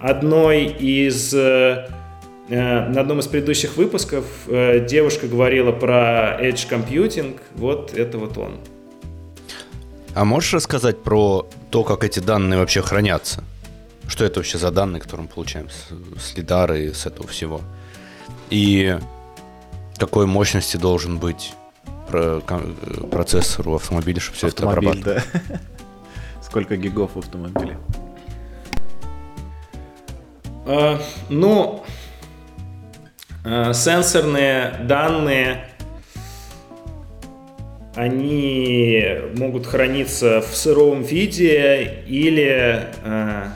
[0.00, 1.88] одной из э,
[2.48, 8.56] Э, на одном из предыдущих выпусков девушка говорила про Edge Computing, вот это вот он.
[10.14, 13.44] А можешь рассказать про то, как эти данные вообще хранятся?
[14.08, 17.60] Что это вообще за данные, которые мы получаем с, с лидара и с этого всего?
[18.50, 18.98] И
[19.96, 21.54] какой мощности должен быть
[22.08, 22.40] про,
[23.10, 25.48] процессор у автомобиля, чтобы все Автомобиль, это обрабатывать?
[25.48, 25.60] Да.
[26.42, 27.78] Сколько гигов в автомобиле?
[30.66, 31.84] А, ну,
[33.50, 35.64] Э, сенсорные данные,
[37.94, 39.02] они
[39.36, 43.46] могут храниться в сыром виде или э,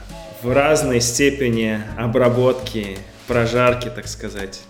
[0.43, 4.61] в разной степени обработки, прожарки, так сказать.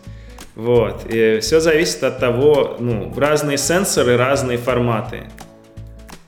[0.55, 1.05] Вот.
[1.09, 5.23] И все зависит от того, ну, разные сенсоры, разные форматы.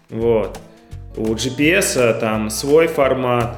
[0.09, 0.59] Вот.
[1.15, 3.55] У GPS там свой формат,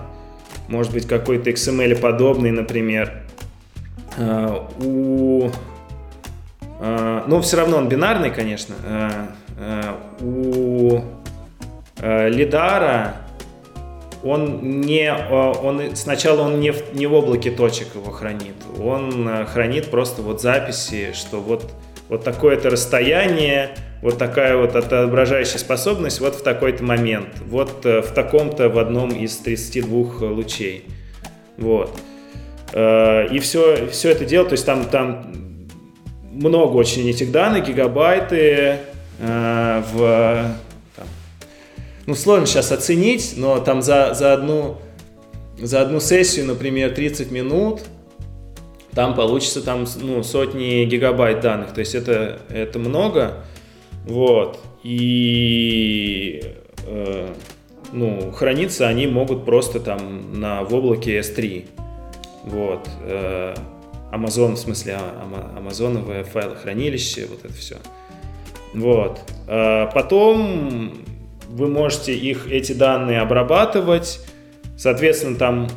[0.67, 3.23] может быть какой-то XML подобный, например.
[4.17, 5.49] Э, у...
[6.79, 8.75] Э, ну, все равно он бинарный, конечно.
[9.57, 11.01] Э, у
[11.99, 13.15] лидара
[14.23, 19.89] он не, он сначала он не в, не в облаке точек его хранит, он хранит
[19.89, 21.71] просто вот записи, что вот
[22.09, 28.69] вот такое-то расстояние, вот такая вот отображающая способность вот в такой-то момент, вот в таком-то
[28.69, 30.85] в одном из 32 лучей,
[31.57, 31.99] вот.
[32.73, 35.33] Э, и все, все это дело, то есть там, там
[36.31, 38.77] много очень этих данных, гигабайты
[39.19, 40.51] э, в...
[42.07, 44.77] Ну, сложно сейчас оценить, но там за, за, одну,
[45.61, 47.81] за одну сессию, например, 30 минут,
[48.93, 51.73] там получится там, ну, сотни гигабайт данных.
[51.73, 53.43] То есть это, это много.
[54.05, 54.57] Вот.
[54.83, 56.41] И
[56.87, 57.27] э,
[57.91, 61.67] ну, храниться они могут просто там на, в облаке S3.
[62.45, 62.87] Вот.
[63.01, 63.53] Э,
[64.13, 67.75] Amazon, в смысле, а, амазоновое файлохранилище, вот это все.
[68.73, 69.19] Вот.
[69.47, 70.93] А потом
[71.47, 74.19] вы можете их, эти данные обрабатывать,
[74.77, 75.67] соответственно, там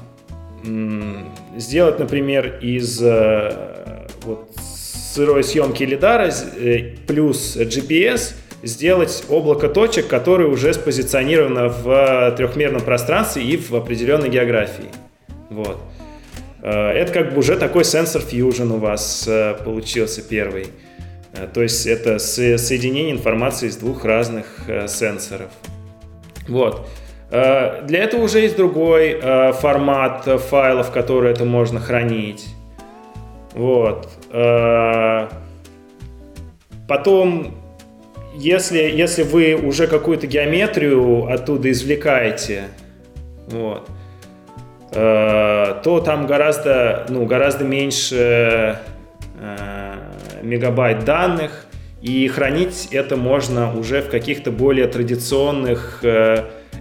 [1.57, 4.51] сделать, например, из э, вот,
[5.15, 13.43] сырой съемки лидара э, плюс GPS сделать облако точек, которые уже спозиционировано в трехмерном пространстве
[13.43, 14.91] и в определенной географии.
[15.49, 15.79] Вот.
[16.63, 19.29] Э, это как бы уже такой сенсор fusion у вас
[19.65, 20.67] получился первый.
[21.55, 24.47] То есть это соединение информации из двух разных
[24.89, 25.51] сенсоров.
[26.49, 26.89] Вот.
[27.31, 29.21] Для этого уже есть другой
[29.53, 32.47] формат файлов, которые это можно хранить.
[33.53, 34.09] Вот.
[34.31, 35.29] Э,
[36.89, 37.55] потом,
[38.35, 42.65] если, если вы уже какую-то геометрию оттуда извлекаете,
[43.49, 43.89] вот,
[44.93, 48.79] э, то там гораздо, ну, гораздо меньше
[49.41, 49.80] э,
[50.43, 51.67] мегабайт данных,
[52.03, 56.03] и хранить это можно уже в каких-то более традиционных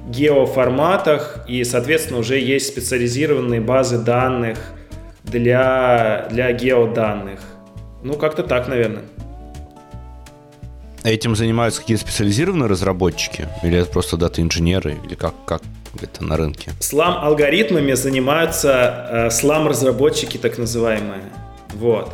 [0.08, 4.58] геоформатах, и, соответственно, уже есть специализированные базы данных
[5.24, 7.40] для, для геоданных.
[8.02, 9.04] Ну, как-то так, наверное.
[11.04, 13.48] Этим занимаются какие-то специализированные разработчики?
[13.64, 14.98] Или это просто дата-инженеры?
[15.06, 15.62] Или как, как
[16.02, 16.72] это на рынке?
[16.80, 21.22] Слам-алгоритмами занимаются э, слам-разработчики, так называемые.
[21.74, 22.14] Вот.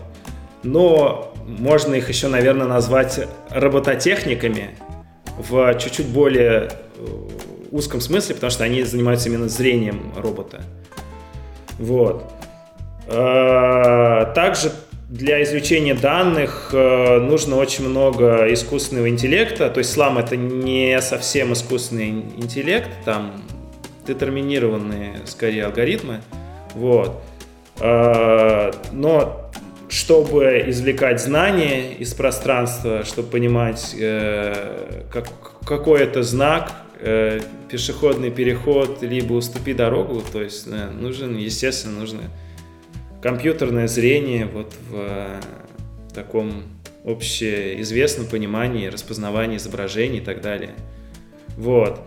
[0.63, 4.71] Но можно их еще, наверное, назвать робототехниками
[5.37, 7.05] в чуть-чуть более э,
[7.71, 10.63] узком смысле, потому что они занимаются именно зрением робота.
[11.77, 12.31] Вот.
[13.07, 14.71] Э, также
[15.09, 19.69] для извлечения данных э, нужно очень много искусственного интеллекта.
[19.69, 23.33] То есть слам это не совсем искусственный интеллект, там
[24.07, 26.21] детерминированные скорее алгоритмы.
[26.73, 27.21] Вот.
[27.81, 29.44] Но
[29.95, 33.95] чтобы извлекать знания из пространства, чтобы понимать,
[35.11, 35.29] как,
[35.65, 36.73] какой это знак,
[37.69, 42.21] пешеходный переход, либо уступи дорогу, то есть нужен, естественно, нужно
[43.21, 45.39] компьютерное зрение вот в э,
[46.13, 46.63] таком
[47.05, 50.75] общеизвестном понимании, распознавании изображений и так далее.
[51.57, 52.01] Вот.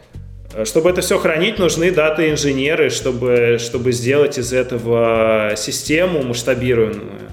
[0.65, 7.28] Чтобы это все хранить, нужны дата-инженеры, чтобы, чтобы сделать из этого систему масштабируемую.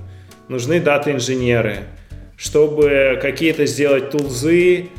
[0.47, 1.85] Нужны дата-инженеры.
[2.37, 4.89] Чтобы какие-то сделать тулзы,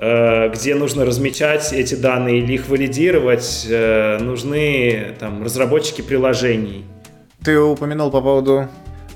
[0.00, 6.84] э, где нужно размечать эти данные или их валидировать, э, нужны там, разработчики приложений.
[7.44, 8.68] Ты упомянул по поводу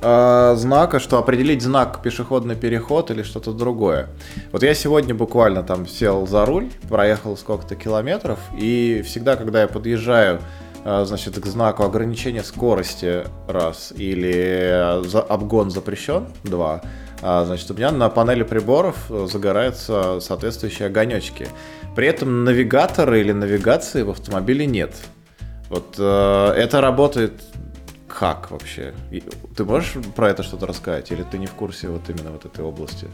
[0.03, 4.09] э, знака, что определить знак пешеходный переход или что-то другое.
[4.53, 9.69] Вот я сегодня буквально там сел за руль, проехал сколько-то километров, и всегда, когда я
[9.69, 10.41] подъезжаю
[10.85, 16.83] значит, к знаку ограничения скорости раз или за, обгон запрещен два,
[17.23, 21.49] э, значит, у меня на панели приборов загораются соответствующие огонечки.
[21.95, 24.95] При этом навигатора или навигации в автомобиле нет.
[25.69, 27.43] Вот э, это работает
[28.09, 28.95] как вообще?
[29.55, 31.13] Ты можешь про это что-то рассказать?
[31.13, 33.07] Или ты не в курсе вот именно вот этой области?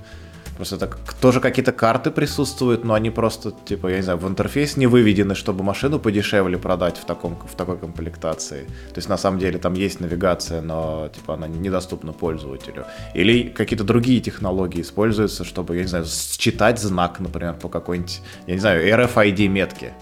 [0.57, 4.77] Просто так тоже какие-то карты присутствуют, но они просто, типа, я не знаю, в интерфейс
[4.77, 8.65] не выведены, чтобы машину подешевле продать в, таком, в такой комплектации.
[8.65, 12.85] То есть, на самом деле, там есть навигация, но, типа, она недоступна пользователю.
[13.15, 18.55] Или какие-то другие технологии используются, чтобы, я не знаю, считать знак, например, по какой-нибудь, я
[18.55, 19.93] не знаю, RFID метке.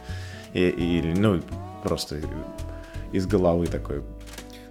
[0.52, 1.40] Или, ну,
[1.82, 2.20] просто
[3.12, 4.02] из головы такой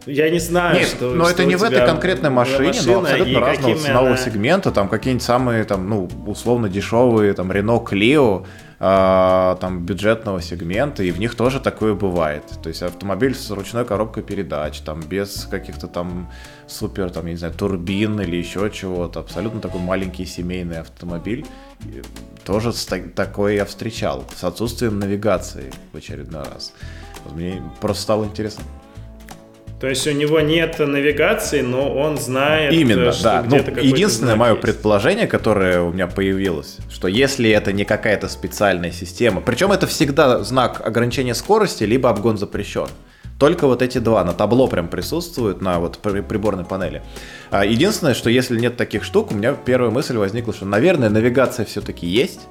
[0.05, 1.13] я не знаю, Нет, что.
[1.13, 4.17] Но что это не в этой конкретной машине, но абсолютно разного ценового она...
[4.17, 4.71] сегмента.
[4.71, 8.45] Там какие-нибудь самые, там, ну, условно дешевые, там, Renault Clio,
[8.79, 12.43] э, там, бюджетного сегмента, и в них тоже такое бывает.
[12.63, 16.31] То есть автомобиль с ручной коробкой передач, там, без каких-то там
[16.67, 19.19] супер, там, я не знаю, турбин или еще чего-то.
[19.19, 21.45] Абсолютно такой маленький семейный автомобиль.
[21.83, 22.01] И
[22.43, 22.73] тоже
[23.15, 24.23] такое я встречал.
[24.35, 26.73] С отсутствием навигации в очередной раз.
[27.33, 28.63] Мне просто стало интересно.
[29.81, 33.45] То есть у него нет навигации, но он знает, Именно, э, что да.
[33.47, 34.61] Ну, единственное мое есть.
[34.61, 40.43] предположение, которое у меня появилось, что если это не какая-то специальная система, причем это всегда
[40.43, 42.89] знак ограничения скорости, либо обгон запрещен.
[43.39, 47.01] Только вот эти два на табло прям присутствуют на вот приборной панели.
[47.49, 51.65] А, единственное, что если нет таких штук, у меня первая мысль возникла, что, наверное, навигация
[51.65, 52.41] все-таки есть,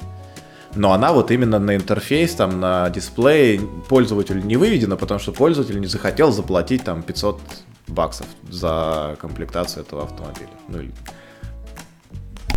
[0.75, 5.81] но она вот именно на интерфейс, там, на дисплее пользователю не выведена, потому что пользователь
[5.81, 7.41] не захотел заплатить там 500
[7.89, 10.49] баксов за комплектацию этого автомобиля.
[10.68, 10.93] Ну, или...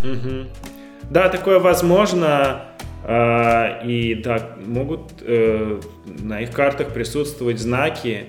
[0.04, 0.50] угу.
[1.10, 2.66] Да, такое возможно.
[3.04, 8.28] Э, и да, могут э, на их картах присутствовать знаки,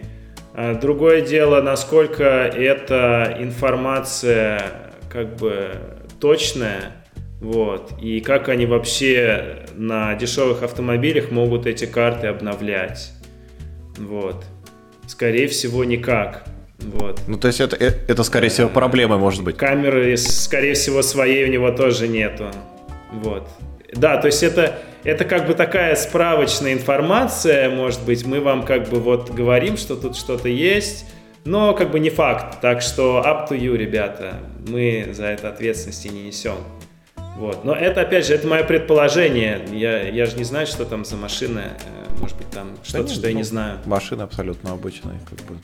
[0.55, 5.77] А другое дело, насколько эта информация как бы
[6.21, 7.04] точная,
[7.45, 13.13] вот, и как они вообще на дешевых автомобилях могут эти карты обновлять,
[13.99, 14.47] вот.
[15.07, 16.47] Скорее всего, никак.
[16.79, 17.21] Вот.
[17.27, 19.59] Ну, то есть это, э, это скорее всего, проблемы, может быть.
[19.59, 22.47] Камеры, скорее всего, своей у него тоже нету.
[23.13, 23.47] Вот.
[23.93, 28.89] Да, то есть это, это как бы такая справочная информация, может быть, мы вам как
[28.89, 31.05] бы вот говорим, что тут что-то есть,
[31.45, 32.63] но как бы не факт.
[32.63, 34.37] Так что up to you, ребята,
[34.67, 36.57] мы за это ответственности не несем.
[37.37, 37.65] Вот.
[37.65, 39.67] Но это, опять же, это мое предположение.
[39.73, 41.61] Я, я же не знаю, что там за машина.
[41.61, 43.79] Э, может быть, там что-то, что я не ну, знаю.
[43.87, 45.59] Машины абсолютно обычные, как бы.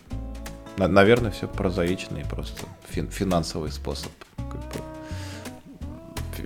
[0.76, 4.10] Наверное, все прозаичный, просто финансовый способ.
[4.36, 4.80] Как бы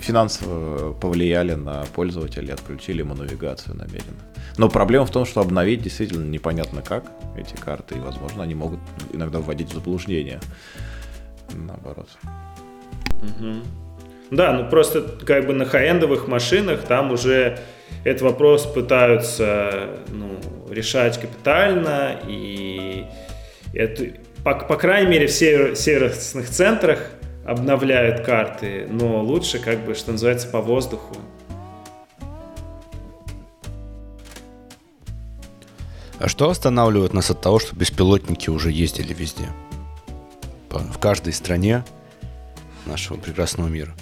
[0.01, 4.20] финансово повлияли на пользователя, отключили ему навигацию намеренно.
[4.57, 7.05] Но проблема в том, что обновить действительно непонятно как
[7.37, 8.81] эти карты, и, возможно, они могут
[9.12, 10.41] иногда вводить в заблуждение.
[11.53, 12.09] Наоборот.
[13.22, 13.84] Угу.
[14.31, 17.59] Да, ну просто как бы на хай-эндовых машинах там уже
[18.05, 20.39] этот вопрос пытаются ну,
[20.70, 23.05] решать капитально, и
[23.72, 24.05] это,
[24.45, 27.11] по, по крайней мере, в сервисных центрах
[27.45, 31.16] обновляют карты, но лучше, как бы, что называется, по воздуху.
[36.18, 39.49] А что останавливает нас от того, что беспилотники уже ездили везде?
[40.70, 41.85] В каждой стране
[42.87, 43.95] нашего прекрасного мира.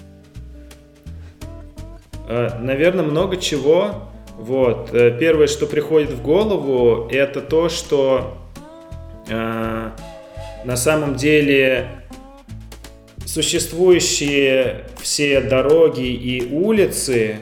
[2.27, 4.09] Э, Наверное, много чего.
[4.37, 4.89] Вот.
[4.93, 8.37] Э, первое, что приходит в голову, это то, что
[9.29, 9.89] э,
[10.65, 11.87] на самом деле
[13.25, 17.37] существующие все дороги и улицы,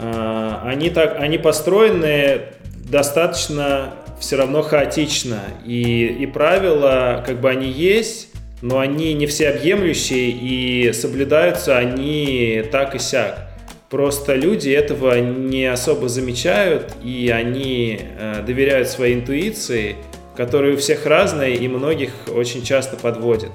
[0.00, 2.40] э, они, так, они построены
[2.88, 5.40] достаточно все равно хаотично.
[5.64, 8.28] И, и правила, как бы они есть,
[8.62, 13.49] но они не всеобъемлющие и соблюдаются они так и сяк.
[13.90, 19.96] Просто люди этого не особо замечают, и они э, доверяют своей интуиции,
[20.36, 23.50] которая у всех разная и многих очень часто подводит.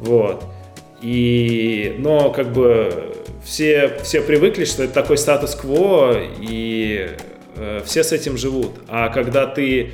[0.00, 0.42] Вот.
[1.00, 7.10] И, но как бы все, все привыкли, что это такой статус-кво, и
[7.54, 8.72] э, все с этим живут.
[8.88, 9.92] А когда ты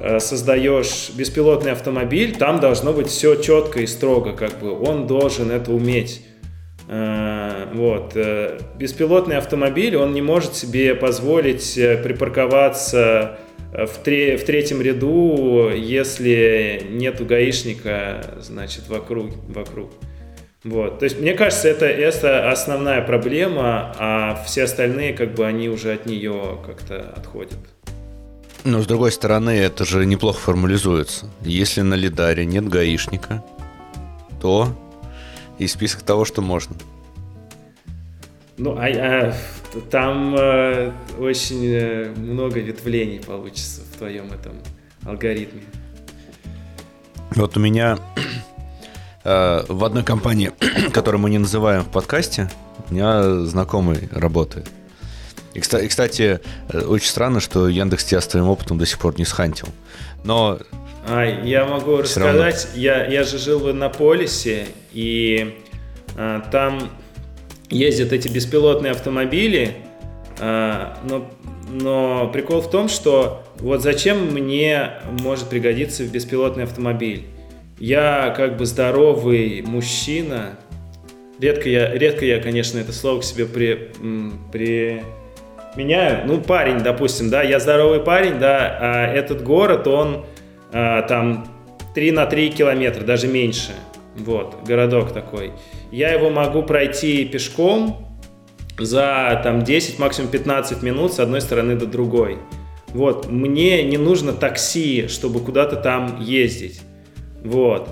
[0.00, 5.52] э, создаешь беспилотный автомобиль, там должно быть все четко и строго, как бы он должен
[5.52, 6.22] это уметь.
[6.88, 8.12] Э, вот.
[8.14, 13.38] Э, беспилотный автомобиль, он не может себе позволить э, припарковаться
[13.72, 19.30] в, тре в третьем ряду, если нету гаишника, значит, вокруг.
[19.48, 19.90] вокруг.
[20.64, 20.98] Вот.
[20.98, 25.92] То есть, мне кажется, это, это основная проблема, а все остальные, как бы, они уже
[25.92, 27.58] от нее как-то отходят.
[28.64, 31.26] Но, с другой стороны, это же неплохо формализуется.
[31.42, 33.44] Если на Лидаре нет гаишника,
[34.40, 34.68] то
[35.58, 36.76] и список того, что можно.
[38.56, 39.34] Ну, а, а
[39.90, 44.54] там э, очень э, много ветвлений получится в твоем этом
[45.04, 45.62] алгоритме.
[47.30, 47.98] Вот у меня
[49.22, 50.52] э, в одной компании,
[50.92, 52.50] которую мы не называем в подкасте,
[52.88, 54.68] у меня знакомый работает.
[55.54, 56.40] И, кстати,
[56.72, 59.68] очень странно, что Яндекс тебя с твоим опытом до сих пор не схантил.
[60.22, 60.58] Но
[61.06, 65.56] а, я могу рассказать, я, я же жил в Иннополисе, и
[66.16, 66.90] а, там
[67.70, 69.76] ездят эти беспилотные автомобили,
[70.40, 71.30] а, но,
[71.70, 77.26] но прикол в том, что вот зачем мне может пригодиться беспилотный автомобиль?
[77.78, 80.58] Я как бы здоровый мужчина,
[81.40, 83.92] редко я, редко я, конечно, это слово к себе при,
[84.52, 85.02] при
[85.76, 86.26] меняю.
[86.26, 90.26] Ну, парень, допустим, да, я здоровый парень, да, а этот город, он
[90.72, 91.46] а, там
[91.94, 93.72] 3 на 3 километра, даже меньше.
[94.18, 95.52] Вот, городок такой.
[95.90, 98.06] Я его могу пройти пешком
[98.78, 102.38] за там 10, максимум 15 минут с одной стороны до другой.
[102.88, 106.80] Вот, мне не нужно такси, чтобы куда-то там ездить.
[107.44, 107.88] Вот.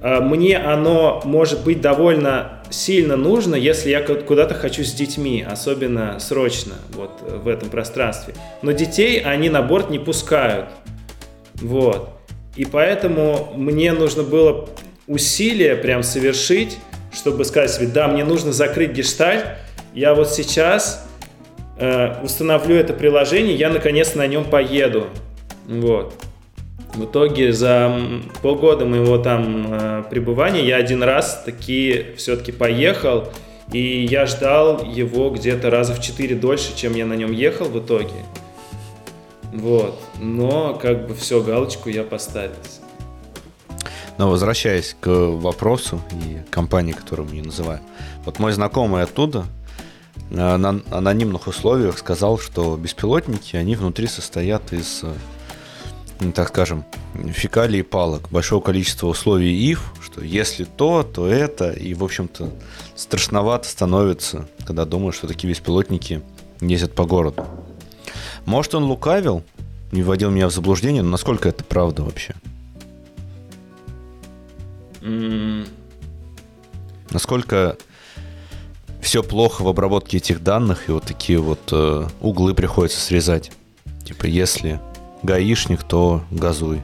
[0.00, 6.18] А, мне оно может быть довольно сильно нужно, если я куда-то хочу с детьми, особенно
[6.18, 8.34] срочно, вот в этом пространстве.
[8.62, 10.66] Но детей они на борт не пускают.
[11.54, 12.10] Вот.
[12.56, 14.68] И поэтому мне нужно было
[15.06, 16.78] усилие прям совершить,
[17.12, 19.44] чтобы сказать себе, да, мне нужно закрыть гештальт,
[19.94, 21.06] я вот сейчас
[21.78, 25.06] э, установлю это приложение, я наконец на нем поеду.
[25.66, 26.14] Вот.
[26.94, 28.00] В итоге за
[28.42, 33.28] полгода моего там э, пребывания я один раз таки все-таки поехал,
[33.72, 37.78] и я ждал его где-то раза в четыре дольше, чем я на нем ехал в
[37.78, 38.24] итоге.
[39.52, 40.00] Вот.
[40.20, 42.52] Но как бы все, галочку я поставил.
[44.18, 47.82] Но возвращаясь к вопросу и компании, которую мы не называем.
[48.24, 49.46] Вот мой знакомый оттуда
[50.30, 56.84] э, на анонимных условиях сказал, что беспилотники, они внутри состоят из, э, так скажем,
[57.32, 58.28] фекалий и палок.
[58.30, 61.72] Большого количества условий if, что если то, то это.
[61.72, 62.50] И, в общем-то,
[62.94, 66.22] страшновато становится, когда думаешь, что такие беспилотники
[66.60, 67.44] ездят по городу.
[68.44, 69.42] Может, он лукавил,
[69.92, 72.34] не вводил меня в заблуждение, но насколько это правда вообще?
[77.10, 77.76] Насколько
[79.00, 83.52] все плохо в обработке этих данных, и вот такие вот э, углы приходится срезать.
[84.04, 84.80] Типа, если
[85.22, 86.80] гаишник, то газуй.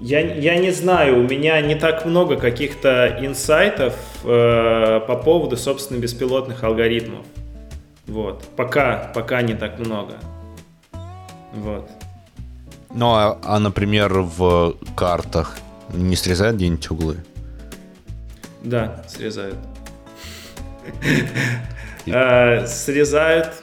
[0.00, 5.98] Я, я не знаю, у меня не так много каких-то инсайтов э, по поводу, собственно,
[5.98, 7.26] беспилотных алгоритмов.
[8.06, 8.44] Вот.
[8.56, 10.14] Пока, пока не так много.
[11.52, 11.90] Вот.
[12.94, 15.58] Ну, а, а, например, в картах
[15.92, 17.16] не срезают где-нибудь углы?
[18.62, 19.56] Да, срезают.
[22.06, 23.62] Э, Срезают,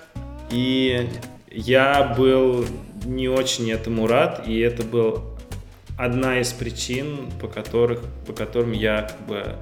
[0.51, 1.09] и
[1.49, 2.65] я был
[3.03, 5.23] не очень этому рад, и это был
[5.97, 9.55] одна из причин, по которых, по которым я как бы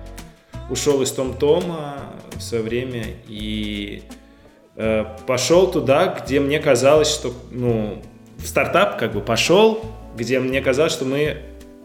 [0.69, 4.03] ушел из Том-Тома в свое время и
[4.75, 8.01] э, пошел туда, где мне казалось, что, ну,
[8.37, 9.85] в стартап как бы пошел,
[10.17, 11.37] где мне казалось, что мы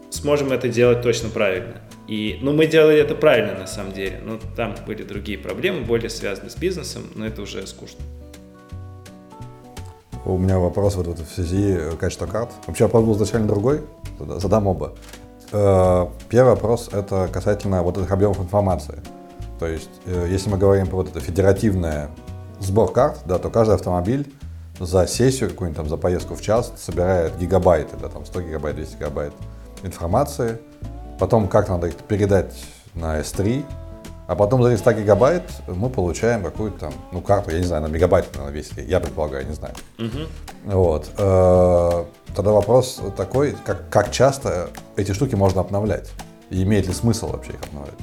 [0.09, 1.81] сможем это делать точно правильно.
[2.07, 6.09] И, ну, мы делали это правильно на самом деле, но там были другие проблемы, более
[6.09, 7.99] связанные с бизнесом, но это уже скучно.
[10.25, 12.51] У меня вопрос вот в связи э, качества карт.
[12.67, 13.81] Вообще вопрос был изначально другой,
[14.37, 14.95] задам оба.
[15.51, 18.99] Э, Первый вопрос это касательно вот этих объемов информации.
[19.59, 22.09] То есть, э, если мы говорим про вот это федеративное
[22.59, 24.31] сбор карт, да, то каждый автомобиль
[24.79, 28.95] за сессию какую-нибудь там, за поездку в час собирает гигабайты, да, там 100 гигабайт, 200
[28.95, 29.33] гигабайт
[29.83, 30.59] информации.
[31.19, 32.53] Потом как надо их передать
[32.93, 33.63] на S3,
[34.27, 37.83] а потом за эти 100 гигабайт мы получаем какую-то там, ну, карту, я не знаю,
[37.83, 39.73] на мегабайт она весит, я предполагаю, не знаю.
[40.65, 41.09] Вот.
[41.17, 42.05] Э,
[42.35, 46.11] Тогда вопрос такой, как, как часто эти штуки можно обновлять?
[46.49, 47.95] И имеет ли смысл вообще их обновлять?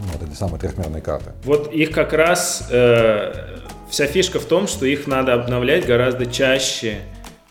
[0.00, 1.32] Ну, Вот эти самые трехмерные карты.
[1.44, 3.58] Вот их как раз э,
[3.88, 7.00] вся фишка в том, что их надо обновлять гораздо чаще,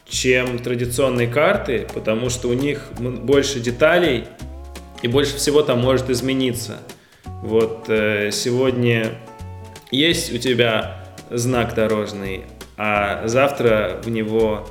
[0.05, 4.25] чем традиционные карты, потому что у них больше деталей
[5.01, 6.77] и больше всего там может измениться.
[7.25, 9.19] Вот э, сегодня
[9.91, 12.45] есть у тебя знак дорожный,
[12.77, 14.67] а завтра в него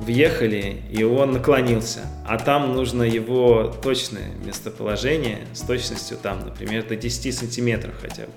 [0.00, 2.00] въехали, и он наклонился.
[2.26, 8.32] А там нужно его точное местоположение с точностью там, например, до 10 сантиметров хотя бы.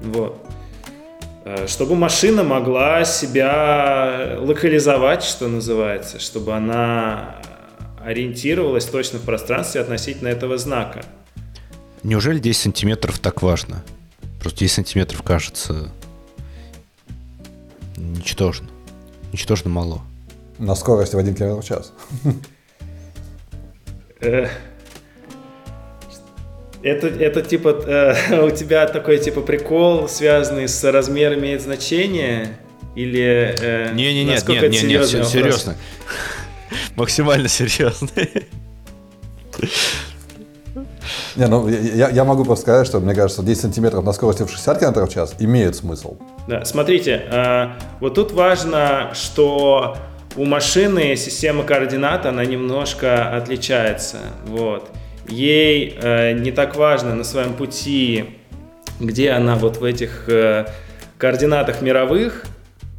[0.00, 0.46] Вот.
[1.44, 7.36] Э, Чтобы машина могла себя локализовать, что называется, чтобы она
[8.04, 11.02] ориентировалась точно в пространстве относительно этого знака.
[12.02, 13.82] Неужели 10 сантиметров так важно?
[14.40, 15.92] Просто 10 сантиметров кажется
[17.96, 18.68] ничтожно.
[19.32, 20.02] Ничтожно мало.
[20.58, 21.92] На скорости в 1 км в час.
[26.82, 32.58] Это, это типа э, у тебя такой типа прикол, связанный с размер имеет значение?
[32.94, 35.62] Или э, Не-не-не, насколько нет, это нет, нет, серьезный се- вопрос?
[35.62, 35.76] серьезно.
[36.96, 38.08] Максимально серьезно.
[41.36, 44.50] Не, ну я, я могу просто сказать, что мне кажется, 10 сантиметров на скорости в
[44.50, 46.16] 60 км в час имеет смысл.
[46.46, 47.68] Да, смотрите, э,
[48.00, 49.96] вот тут важно, что
[50.36, 54.18] у машины система координат, она немножко отличается.
[54.46, 54.90] Вот.
[55.32, 58.24] Ей э, не так важно на своем пути,
[59.00, 60.66] где она вот в этих э,
[61.16, 62.44] координатах мировых,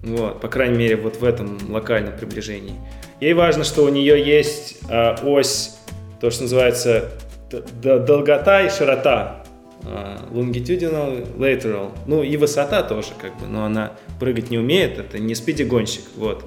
[0.01, 2.73] вот, по крайней мере, вот в этом локальном приближении.
[3.21, 5.77] Ей важно, что у нее есть э, ось,
[6.19, 7.11] то, что называется
[7.51, 9.43] долгота и широта.
[9.84, 11.91] э, Longitudinal, lateral.
[12.07, 16.43] Ну и высота тоже, как бы, но она прыгать не умеет, это не спиди-гонщик, вот.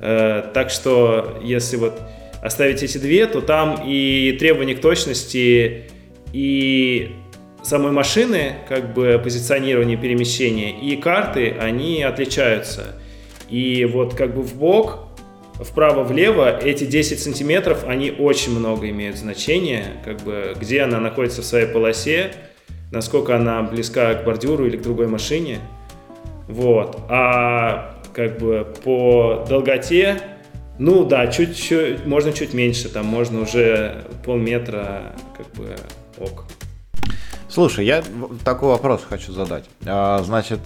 [0.00, 2.00] Э, Так что, если вот
[2.42, 5.90] оставить эти две, то там и требования к точности,
[6.32, 7.16] и
[7.62, 12.96] самой машины, как бы позиционирование перемещения, и карты, они отличаются.
[13.48, 15.08] И вот как бы в бок,
[15.58, 21.44] вправо-влево, эти 10 сантиметров, они очень много имеют значение, как бы где она находится в
[21.44, 22.32] своей полосе,
[22.92, 25.58] насколько она близка к бордюру или к другой машине.
[26.48, 26.98] Вот.
[27.08, 30.20] А как бы по долготе,
[30.80, 35.76] ну да, чуть-чуть, можно чуть меньше, там можно уже полметра, как бы,
[36.18, 36.46] ок.
[37.50, 38.02] Слушай, я
[38.44, 39.66] такой вопрос хочу задать.
[39.84, 40.58] А, значит,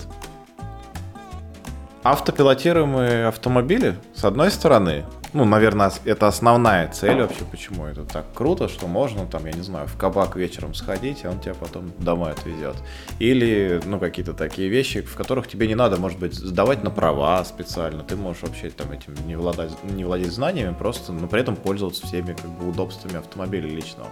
[2.04, 5.04] автопилотируемые автомобили, с одной стороны,
[5.34, 9.62] ну, наверное, это основная цель вообще, почему это так круто, что можно там, я не
[9.62, 12.76] знаю, в кабак вечером сходить, и он тебя потом домой отвезет.
[13.18, 17.44] Или, ну, какие-то такие вещи, в которых тебе не надо, может быть, сдавать на права
[17.44, 21.56] специально, ты можешь вообще там этим не владеть, не владеть знаниями, просто, но при этом
[21.56, 24.08] пользоваться всеми как бы удобствами автомобиля личного,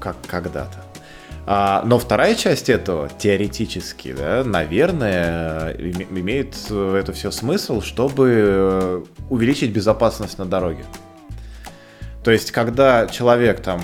[0.00, 0.84] как когда-то.
[1.46, 9.72] А, но вторая часть этого, теоретически, да, наверное, имеет это все смысл, чтобы э, увеличить
[9.72, 10.84] безопасность на дороге.
[12.24, 13.80] То есть, когда человек там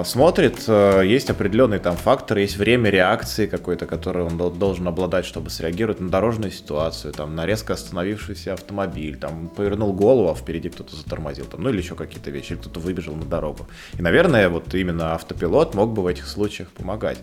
[0.00, 5.24] э, смотрит, э, есть определенный там фактор, есть время реакции какой-то, который он должен обладать,
[5.24, 10.68] чтобы среагировать на дорожную ситуацию, там, на резко остановившийся автомобиль, там, повернул голову, а впереди
[10.68, 13.66] кто-то затормозил, там, ну или еще какие-то вещи, или кто-то выбежал на дорогу.
[13.98, 17.18] И, наверное, вот именно автопилот мог бы в этих случаях помогать.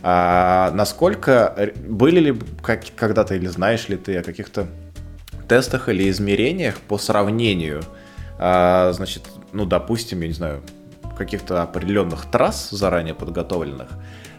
[0.00, 4.68] А насколько были ли как, когда-то или знаешь ли ты о каких-то
[5.48, 7.82] тестах или измерениях по сравнению,
[8.38, 9.22] а, значит,
[9.56, 10.62] ну, допустим, я не знаю,
[11.16, 13.88] каких-то определенных трасс заранее подготовленных,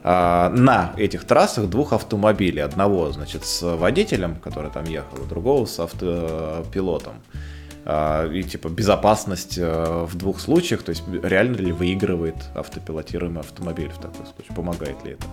[0.04, 2.62] а, на этих трассах двух автомобилей.
[2.62, 7.16] Одного, значит, с водителем, который там ехал, и другого с автопилотом.
[7.84, 13.90] А, и типа безопасность э, в двух случаях, то есть реально ли выигрывает автопилотируемый автомобиль
[13.90, 15.26] в такой случае, помогает ли это?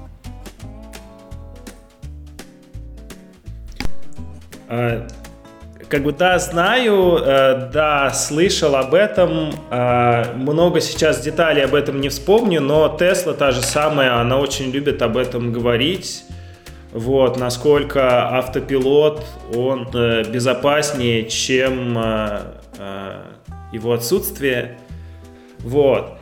[4.69, 5.07] А,
[5.89, 9.51] как бы да, знаю, э, да, слышал об этом.
[9.71, 14.71] Э, много сейчас деталей об этом не вспомню, но Тесла та же самая, она очень
[14.71, 16.25] любит об этом говорить.
[16.93, 19.25] Вот, насколько автопилот,
[19.55, 21.99] он э, безопаснее, чем
[23.73, 24.79] его отсутствие.
[25.59, 26.19] Вот.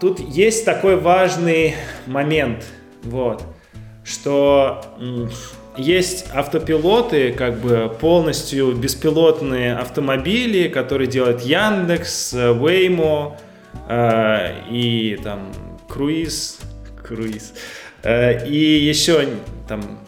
[0.00, 1.74] Тут есть такой важный
[2.06, 2.64] момент,
[3.02, 3.42] вот,
[4.04, 4.82] что
[5.76, 13.36] есть автопилоты, как бы полностью беспилотные автомобили, которые делает Яндекс, Waymo
[13.88, 15.52] э, и там
[15.88, 16.58] круиз,
[17.06, 17.52] круиз,
[18.02, 19.28] э, и еще
[19.68, 20.00] там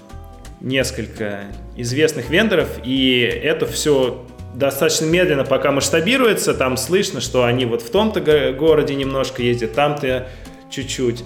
[0.61, 1.45] несколько
[1.77, 7.91] известных вендоров, и это все достаточно медленно пока масштабируется, там слышно, что они вот в
[7.91, 10.29] том-то городе немножко ездят, там-то
[10.71, 11.25] чуть-чуть.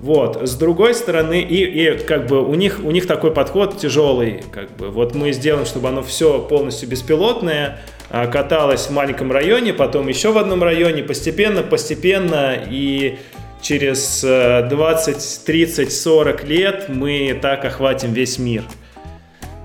[0.00, 0.48] Вот.
[0.48, 4.42] С другой стороны, и, и как бы у них, у них такой подход тяжелый.
[4.50, 4.90] Как бы.
[4.90, 7.78] Вот мы сделаем, чтобы оно все полностью беспилотное,
[8.10, 13.18] а, каталось в маленьком районе, потом еще в одном районе, постепенно, постепенно, и
[13.62, 18.62] через 20, 30, 40 лет мы так охватим весь мир.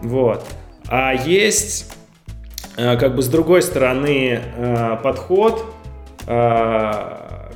[0.02, 0.46] Вот.
[0.88, 1.92] А есть,
[2.78, 5.66] а, как бы с другой стороны, а, подход,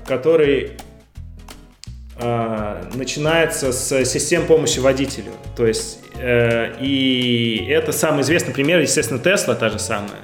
[0.06, 0.70] который э,
[2.94, 5.32] начинается с систем помощи водителю.
[5.56, 10.22] То есть, э, и это самый известный пример, естественно, Тесла та же самая,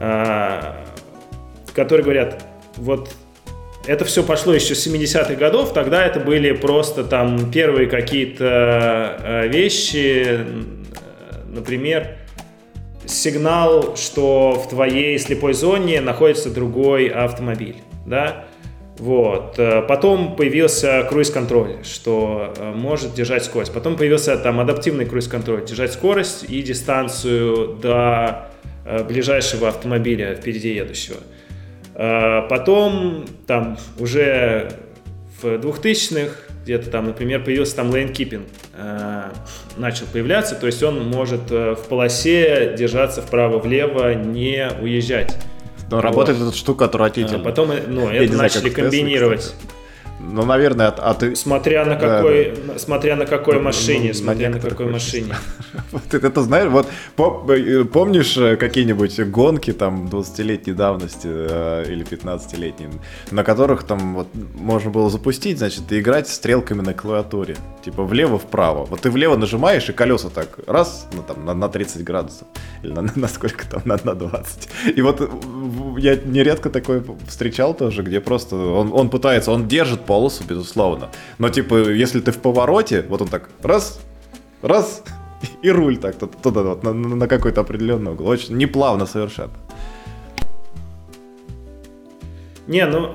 [0.00, 0.74] э,
[1.74, 2.44] которые говорят,
[2.76, 3.10] вот
[3.86, 9.48] это все пошло еще с 70-х годов, тогда это были просто там первые какие-то э,
[9.48, 10.44] вещи,
[11.46, 12.18] например,
[13.06, 18.47] сигнал, что в твоей слепой зоне находится другой автомобиль, да,
[18.98, 19.58] вот.
[19.58, 23.72] Э, потом появился круиз-контроль, что э, может держать скорость.
[23.72, 28.48] Потом появился там адаптивный круиз-контроль, держать скорость и дистанцию до
[28.84, 31.18] э, ближайшего автомобиля впереди едущего.
[31.94, 34.70] Потом там уже
[35.42, 36.32] в 2000-х
[36.62, 38.46] где-то там, например, появился там лейнкипинг,
[39.76, 45.36] начал появляться, то есть он может в полосе держаться вправо-влево, не уезжать.
[45.90, 47.40] Но работает эта штука отвратительно.
[47.40, 49.54] А потом ну, это начали комбинировать.
[50.20, 51.36] Ну, наверное, а, ты...
[51.36, 52.78] Смотря на какой, да, да.
[52.78, 55.34] смотря на какой ну, машине, ну, смотря на, на какой машине.
[55.92, 62.04] вот ты это знаешь, вот э, помнишь э, какие-нибудь гонки там 20-летней давности э, или
[62.04, 62.88] 15-летней,
[63.30, 68.86] на которых там вот можно было запустить, значит, и играть стрелками на клавиатуре, типа влево-вправо.
[68.86, 72.48] Вот ты влево нажимаешь, и колеса так раз, ну там на, на 30 градусов,
[72.82, 74.68] или на, на сколько там, на, на 20.
[74.96, 75.20] И вот
[75.98, 81.08] я нередко такое встречал тоже, где просто он, он пытается, он держит полосу, безусловно.
[81.38, 84.00] Но, типа, если ты в повороте, вот он так, раз,
[84.62, 85.02] раз,
[85.62, 88.26] и руль так туда, вот, на, на какой-то определенный угол.
[88.28, 89.52] Очень неплавно совершенно.
[92.66, 93.12] Не, ну,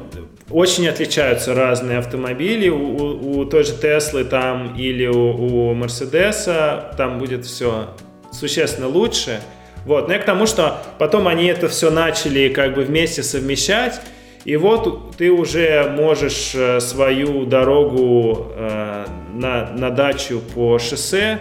[0.50, 2.70] очень отличаются разные автомобили.
[2.70, 7.90] У, у, у той же Теслы там или у, Мерседеса там будет все
[8.32, 9.42] существенно лучше.
[9.86, 14.00] Вот, но я к тому, что потом они это все начали как бы вместе совмещать,
[14.46, 21.40] и вот ты уже можешь э, свою дорогу э, на, на дачу по шоссе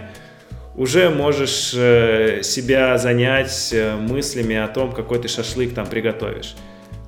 [0.77, 6.55] уже можешь э, себя занять мыслями о том, какой ты шашлык там приготовишь.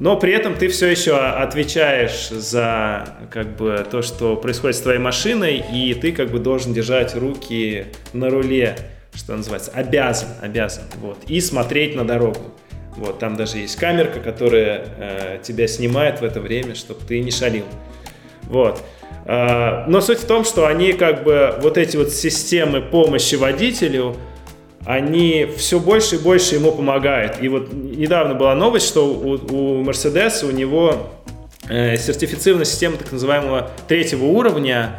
[0.00, 4.98] Но при этом ты все еще отвечаешь за как бы то, что происходит с твоей
[4.98, 8.76] машиной, и ты как бы должен держать руки на руле,
[9.14, 12.52] что называется, обязан, обязан, вот, и смотреть на дорогу.
[12.96, 17.30] Вот, там даже есть камерка, которая э, тебя снимает в это время, чтобы ты не
[17.30, 17.64] шалил.
[18.44, 18.82] Вот.
[19.26, 24.16] Э, но суть в том, что они как бы вот эти вот системы помощи водителю,
[24.86, 27.38] они все больше и больше ему помогают.
[27.40, 31.10] И вот недавно была новость, что у, у у него
[31.68, 34.96] э, сертифицированная система так называемого третьего уровня.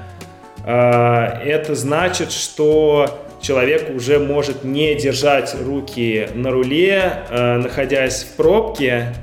[0.65, 8.35] Э, это значит, что человек уже может не держать руки на руле, э, находясь в
[8.35, 9.13] пробке.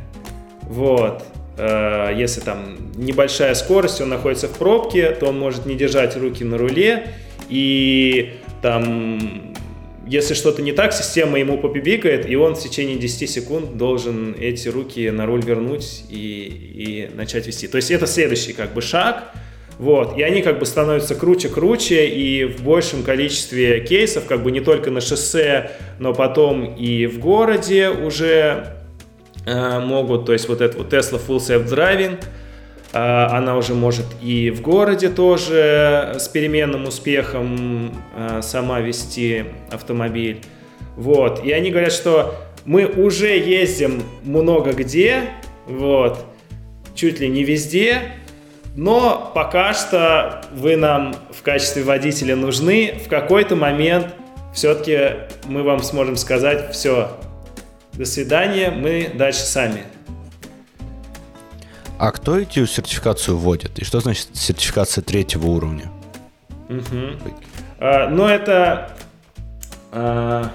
[0.63, 1.25] Вот.
[1.59, 6.45] Э, если там небольшая скорость, он находится в пробке, то он может не держать руки
[6.45, 7.09] на руле.
[7.49, 9.55] И там,
[10.07, 14.69] если что-то не так, система ему попибикает, и он в течение 10 секунд должен эти
[14.69, 17.67] руки на руль вернуть и, и начать вести.
[17.67, 19.33] То есть это следующий как бы шаг
[19.79, 24.61] вот, и они как бы становятся круче-круче, и в большем количестве кейсов, как бы не
[24.61, 28.77] только на шоссе, но потом и в городе уже
[29.47, 32.23] э, могут, то есть вот это вот Tesla Full Self Driving,
[32.93, 40.43] э, она уже может и в городе тоже с переменным успехом э, сама вести автомобиль.
[40.97, 45.23] Вот, и они говорят, что мы уже ездим много где,
[45.67, 46.25] вот,
[46.95, 48.13] чуть ли не везде,
[48.75, 53.01] но пока что вы нам в качестве водителя нужны.
[53.05, 54.15] В какой-то момент
[54.55, 57.17] все-таки мы вам сможем сказать, все,
[57.95, 59.85] до свидания, мы дальше сами.
[61.99, 63.79] А кто эти сертификацию вводит?
[63.79, 65.91] И что значит сертификация третьего уровня?
[66.69, 67.31] Угу.
[67.79, 68.97] А, ну, это...
[69.93, 70.51] А,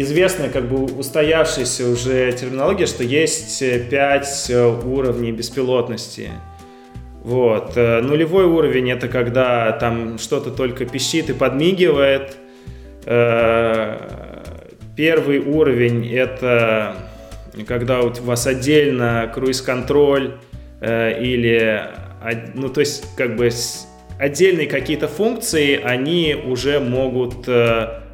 [0.00, 6.30] известная, как бы устоявшаяся уже терминология, что есть э, пять э, уровней беспилотности.
[7.22, 7.72] Вот.
[7.76, 12.36] Э, нулевой уровень это когда там что-то только пищит и подмигивает.
[14.96, 16.94] Первый уровень это
[17.66, 20.36] когда у вас отдельно круиз-контроль
[20.82, 21.82] или,
[22.54, 23.48] ну то есть как бы
[24.18, 27.48] отдельные какие-то функции, они уже могут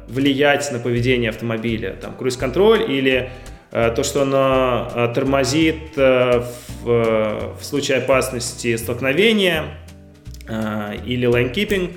[0.07, 1.93] влиять на поведение автомобиля.
[1.93, 3.29] Там круиз-контроль или
[3.71, 6.43] э, то, что оно э, тормозит э,
[6.83, 9.65] в, э, в случае опасности столкновения
[10.47, 11.91] э, или lane keeping.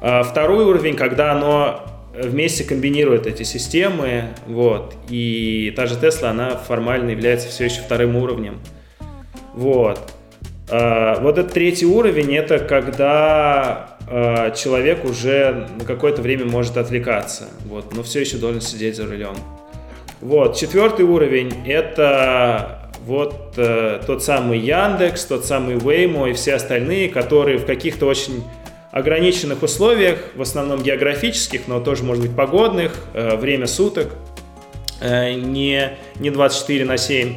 [0.00, 6.56] Э, второй уровень, когда оно вместе комбинирует эти системы, вот, и та же Tesla, она
[6.56, 8.60] формально является все еще вторым уровнем.
[9.54, 10.12] Вот.
[10.70, 17.48] Э, вот этот третий уровень, это когда э, человек уже на какое-то время может отвлекаться,
[17.66, 19.34] вот, но все еще должен сидеть за рулем.
[20.20, 27.08] Вот, четвертый уровень– это вот э, тот самый Яндекс, тот самый Waymo и все остальные,
[27.08, 28.44] которые в каких-то очень
[28.92, 34.12] ограниченных условиях, в основном географических, но тоже, может быть, погодных, э, время суток,
[35.00, 37.36] э, не, не 24 на 7,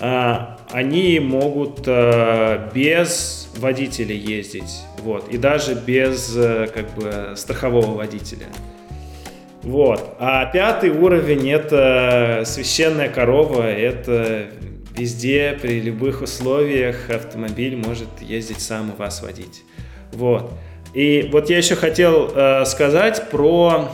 [0.00, 0.36] э,
[0.74, 8.46] они могут э, без водителя ездить, вот, и даже без э, как бы страхового водителя.
[9.62, 10.16] Вот.
[10.18, 14.46] А пятый уровень это священная корова, это
[14.98, 19.62] везде, при любых условиях автомобиль может ездить сам и вас водить.
[20.12, 20.52] Вот.
[20.92, 23.90] И вот я еще хотел э, сказать про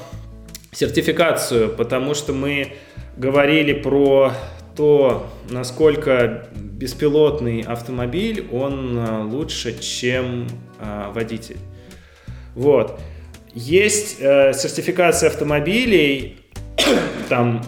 [0.72, 2.72] сертификацию, потому что мы
[3.18, 4.32] говорили про
[4.76, 10.46] то, насколько беспилотный автомобиль, он э, лучше, чем
[10.78, 11.58] э, водитель.
[12.54, 13.00] Вот.
[13.52, 16.38] Есть э, сертификация автомобилей,
[17.28, 17.62] там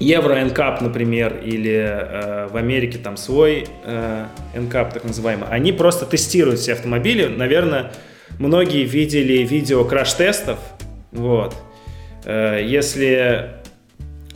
[0.00, 5.48] Евро NCAP, например, или э, в Америке там свой э, NCAP, так называемый.
[5.48, 7.26] Они просто тестируют все автомобили.
[7.26, 7.92] Наверное,
[8.38, 10.58] многие видели видео краш-тестов.
[11.12, 11.54] Вот.
[12.24, 13.63] Э, если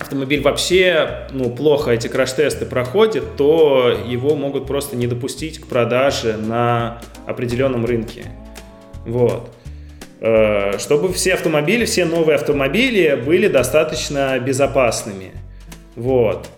[0.08, 6.38] автомобиль вообще ну, плохо эти краш-тесты проходит, то его могут просто не допустить к продаже
[6.38, 8.24] на определенном рынке.
[9.04, 9.50] Вот.
[10.20, 15.32] Э, чтобы все автомобили, все новые автомобили были достаточно безопасными.
[15.94, 16.48] Вот.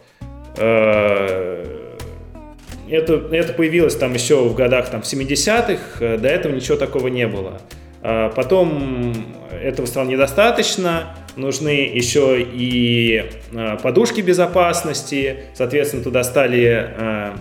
[0.56, 1.64] Э,
[2.88, 7.26] это, это появилось там еще в годах там, в 70-х, до этого ничего такого не
[7.26, 7.60] было.
[8.02, 9.12] А потом
[9.50, 13.24] этого стало недостаточно, нужны еще и
[13.54, 17.36] а, подушки безопасности, соответственно, туда стали а,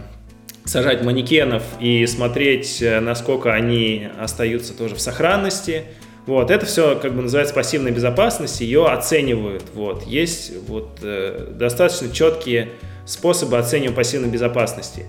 [0.66, 5.84] сажать манекенов и смотреть, насколько они остаются тоже в сохранности.
[6.30, 9.64] Вот, это все как бы называется пассивная безопасность, ее оценивают.
[9.74, 12.70] Вот, есть вот э, достаточно четкие
[13.08, 15.06] способы оценивания пассивной безопасности.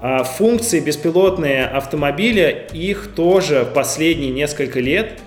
[0.00, 5.25] А функции беспилотные автомобиля, их тоже последние несколько лет э,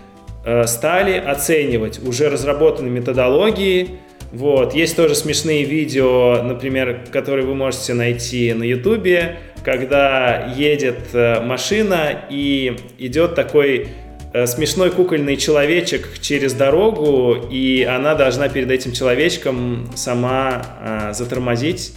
[0.65, 1.99] стали оценивать.
[2.01, 3.99] Уже разработаны методологии,
[4.31, 4.75] вот.
[4.75, 12.25] Есть тоже смешные видео, например, которые вы можете найти на ютубе, когда едет э, машина
[12.29, 13.87] и идет такой
[14.33, 21.93] э, смешной кукольный человечек через дорогу, и она должна перед этим человечком сама э, затормозить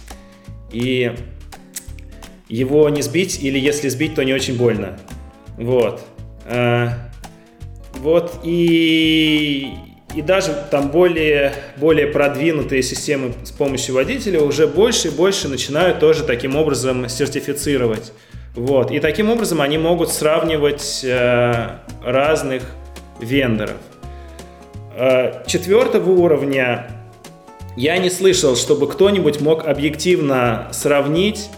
[0.71, 1.11] и
[2.49, 4.97] его не сбить, или если сбить, то не очень больно.
[5.57, 6.01] Вот.
[6.45, 6.89] Э,
[8.03, 9.73] вот и
[10.15, 15.99] и даже там более, более продвинутые системы с помощью водителя уже больше и больше начинают
[15.99, 18.13] тоже таким образом сертифицировать.
[18.55, 18.91] Вот.
[18.91, 22.61] И таким образом они могут сравнивать э, разных
[23.19, 23.77] вендоров.
[24.95, 26.91] Э, четвертого уровня
[27.75, 31.49] я не слышал, чтобы кто-нибудь мог объективно сравнить,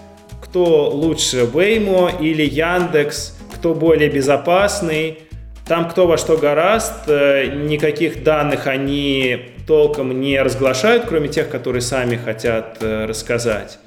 [0.41, 5.24] кто лучше Waymo или Яндекс, кто более безопасный,
[5.65, 11.81] там кто во что гораст, э, никаких данных они толком не разглашают, кроме тех, которые
[11.81, 13.79] сами хотят э, рассказать.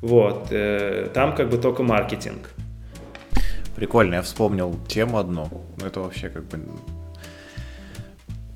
[0.00, 0.48] Вот.
[0.50, 2.50] Э, там как бы только маркетинг.
[3.74, 5.48] Прикольно, я вспомнил тему одну.
[5.76, 6.60] Ну, это вообще как бы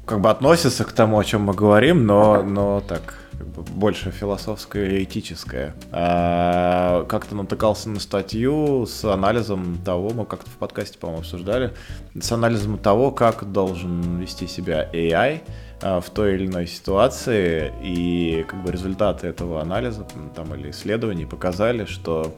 [0.06, 4.10] как бы относится к тому, о чем мы говорим, но, но так как бы больше
[4.10, 5.74] философское и этическое.
[5.92, 11.72] А, как-то натыкался на статью с анализом того, мы как-то в подкасте, по-моему, обсуждали,
[12.20, 15.40] с анализом того, как должен вести себя AI
[15.80, 21.24] а, в той или иной ситуации, и как бы результаты этого анализа там, или исследований
[21.24, 22.36] показали, что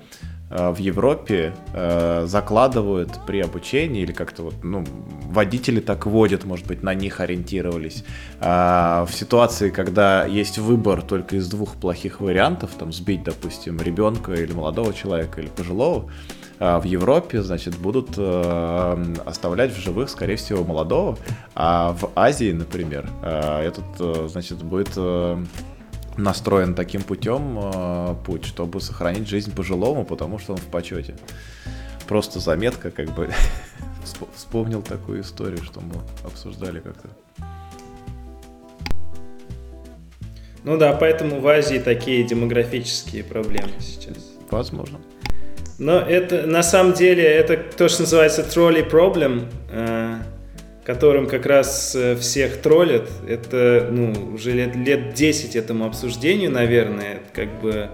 [0.51, 4.85] в Европе э, закладывают при обучении или как-то вот, ну,
[5.27, 8.05] водители так водят, может быть, на них ориентировались.
[8.41, 14.33] А в ситуации, когда есть выбор только из двух плохих вариантов, там сбить, допустим, ребенка
[14.33, 16.11] или молодого человека или пожилого,
[16.59, 21.17] а в Европе, значит, будут э, оставлять в живых, скорее всего, молодого,
[21.55, 25.43] а в Азии, например, э, этот, э, значит, будет э,
[26.17, 31.17] настроен таким путем э, путь, чтобы сохранить жизнь пожилому, потому что он в почете.
[32.09, 33.31] Просто заметка, как бы
[34.35, 35.95] вспомнил такую историю, что мы
[36.25, 37.09] обсуждали как-то.
[40.63, 44.17] Ну да, поэтому в Азии такие демографические проблемы сейчас.
[44.51, 44.99] Возможно.
[45.79, 49.49] Но это на самом деле это то, что называется тролли проблем.
[49.71, 50.19] Э,
[50.91, 53.09] которым как раз э, всех троллят.
[53.29, 57.91] Это, ну, уже лет, лет 10 этому обсуждению, наверное, как бы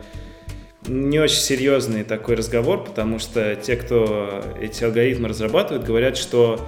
[0.87, 6.59] не очень серьезный такой разговор, потому что те, кто эти алгоритмы разрабатывают, говорят, что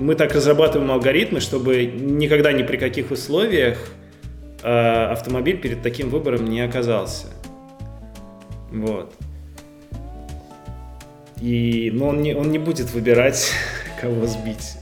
[0.00, 3.78] мы так разрабатываем алгоритмы, чтобы никогда ни при каких условиях
[4.64, 4.68] э,
[5.12, 7.28] автомобиль перед таким выбором не оказался.
[8.72, 9.14] Вот.
[11.40, 13.52] И, но он не, он не будет выбирать,
[14.00, 14.81] кого сбить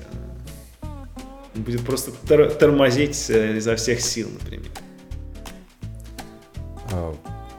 [1.55, 4.71] будет просто тор- тормозить э, изо всех сил, например.
[6.93, 7.15] А,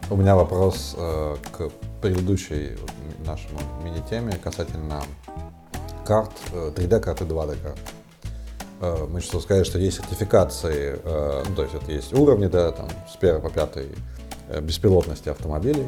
[0.10, 1.70] у меня вопрос э, к
[2.02, 2.78] предыдущей
[3.26, 5.04] нашему мини-теме касательно
[6.06, 7.80] карт, 3D-карт э, и 2D карт.
[9.12, 13.16] Мы что сказали, что есть сертификации, ну, то есть это есть уровни, да, там, с
[13.16, 13.78] 1 по 5
[14.64, 15.88] беспилотности автомобилей.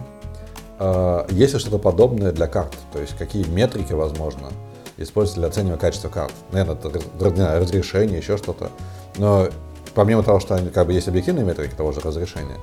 [1.31, 2.77] Есть ли что-то подобное для карт?
[2.91, 4.51] То есть какие метрики возможно?
[4.97, 6.33] Используется для оценивания качества карт.
[6.51, 8.69] Наверное, это разрешение, еще что-то.
[9.17, 9.47] Но
[9.93, 12.57] помимо того, что как бы есть объективные метрики того же разрешения,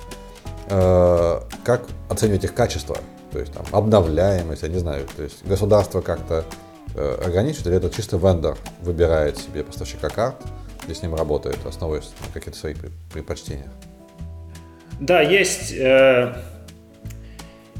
[0.69, 2.97] э, как оценивать их качество?
[3.31, 6.43] То есть там обновляемость, я не знаю, то есть государство как-то
[6.95, 10.35] э, ограничивает, или это чисто вендор выбирает себе поставщика карт
[10.87, 12.77] и с ним работает, основываясь на каких-то своих
[13.13, 13.71] предпочтениях?
[14.99, 16.35] Да, есть, э,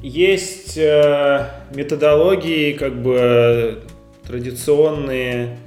[0.01, 3.83] есть э, методологии, как бы
[4.25, 5.57] традиционные,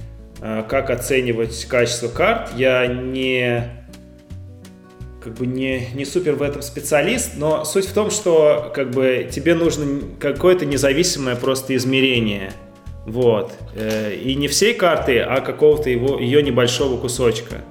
[0.41, 2.51] э, как оценивать качество карт.
[2.57, 3.85] Я не
[5.23, 9.27] как бы не, не супер в этом специалист, но суть в том, что как бы
[9.33, 12.53] тебе нужно какое-то независимое просто измерение.
[13.07, 13.53] Вот.
[13.75, 17.63] Э, и не всей карты, а какого-то его, ее небольшого кусочка.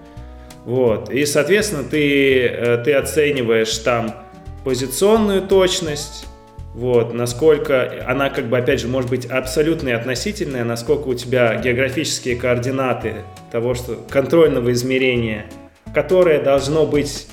[0.65, 1.11] Вот.
[1.11, 4.15] И, соответственно, ты, э, ты оцениваешь там
[4.63, 6.25] позиционную точность,
[6.73, 12.35] вот, насколько она, как бы, опять же, может быть абсолютно относительная, насколько у тебя географические
[12.35, 13.15] координаты
[13.51, 15.45] того, что контрольного измерения,
[15.93, 17.27] которое должно быть,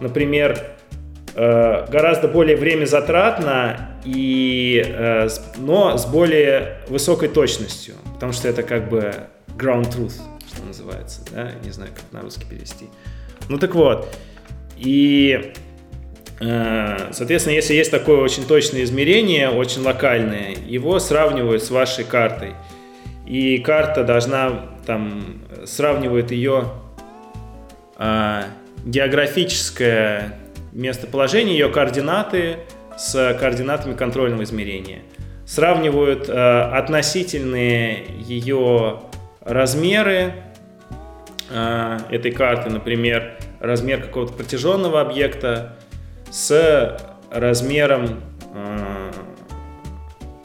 [0.00, 0.58] например,
[1.34, 8.62] э, гораздо более время затратно, и, э, но с более высокой точностью, потому что это
[8.62, 9.14] как бы
[9.56, 12.86] ground truth, что называется, да, не знаю, как на русский перевести.
[13.48, 14.14] Ну так вот,
[14.76, 15.52] и,
[17.12, 22.54] соответственно, если есть такое очень точное измерение, очень локальное, его сравнивают с вашей картой.
[23.26, 26.64] И карта должна, там, сравнивает ее
[27.98, 28.42] э,
[28.84, 30.38] географическое
[30.72, 32.56] местоположение, ее координаты
[32.96, 35.02] с координатами контрольного измерения.
[35.46, 39.02] Сравнивают э, относительные ее
[39.40, 40.34] размеры
[41.50, 45.76] э, этой карты, например, размер какого-то протяженного объекта
[46.32, 46.98] с
[47.30, 48.22] размером
[48.54, 49.12] э,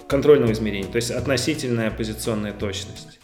[0.07, 3.19] контрольного измерения, то есть относительная позиционная точность.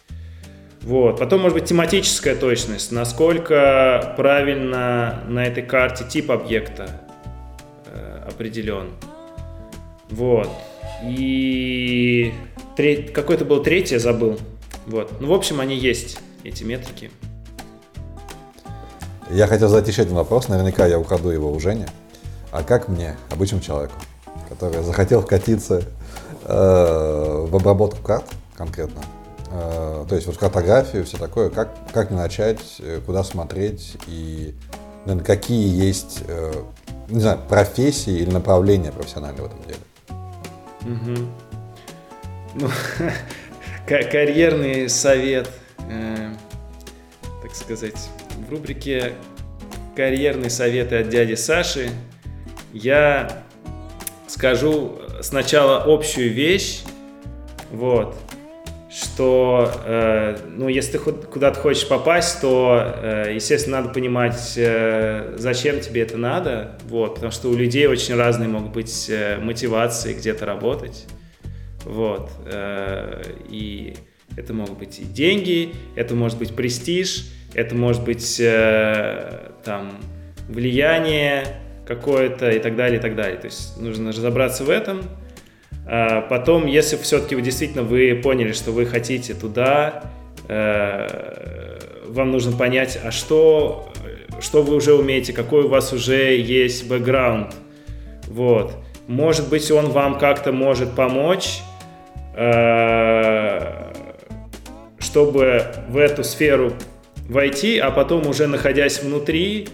[0.80, 1.18] Вот.
[1.18, 6.88] Потом, может быть, тематическая точность, насколько правильно на этой карте тип объекта
[7.86, 8.90] э, определен.
[10.10, 10.48] Вот.
[11.02, 12.32] И
[12.76, 14.38] треть, какой-то был третий, забыл.
[14.86, 15.20] Вот.
[15.20, 17.10] Ну, в общем, они есть, эти метрики.
[19.30, 21.86] Я хотел задать еще один вопрос, наверняка я украду его у Жени.
[22.54, 23.94] А как мне, обычному человеку,
[24.48, 25.82] который захотел вкатиться
[26.44, 28.26] э, в обработку карт
[28.56, 29.02] конкретно,
[29.50, 34.54] э, то есть вот картографию, все такое, как, как мне начать, э, куда смотреть и,
[35.04, 36.52] наверное, какие есть, э,
[37.08, 39.80] не знаю, профессии или направления профессиональные в этом деле?
[40.82, 41.26] Угу.
[42.54, 42.68] Ну,
[43.88, 45.50] карьерный совет,
[45.90, 46.30] э,
[47.42, 48.10] так сказать,
[48.46, 49.14] в рубрике
[49.96, 51.90] «Карьерные советы от дяди Саши»
[52.74, 53.44] я
[54.26, 56.82] скажу сначала общую вещь,
[57.70, 58.16] вот,
[58.90, 65.80] что, э, ну, если ты куда-то хочешь попасть, то, э, естественно, надо понимать, э, зачем
[65.80, 70.44] тебе это надо, вот, потому что у людей очень разные могут быть э, мотивации где-то
[70.44, 71.06] работать,
[71.84, 73.96] вот, э, и
[74.36, 79.92] это могут быть и деньги, это может быть престиж, это может быть э, там
[80.48, 83.36] влияние какое-то и так далее, и так далее.
[83.36, 85.02] То есть нужно разобраться в этом.
[85.86, 90.04] А потом, если все-таки вы действительно вы поняли, что вы хотите туда,
[90.48, 93.92] э, вам нужно понять, а что,
[94.40, 97.54] что вы уже умеете, какой у вас уже есть бэкграунд.
[98.28, 98.74] Вот.
[99.06, 101.60] Может быть, он вам как-то может помочь,
[102.34, 103.92] э,
[104.98, 106.72] чтобы в эту сферу
[107.28, 109.68] войти, а потом уже находясь внутри,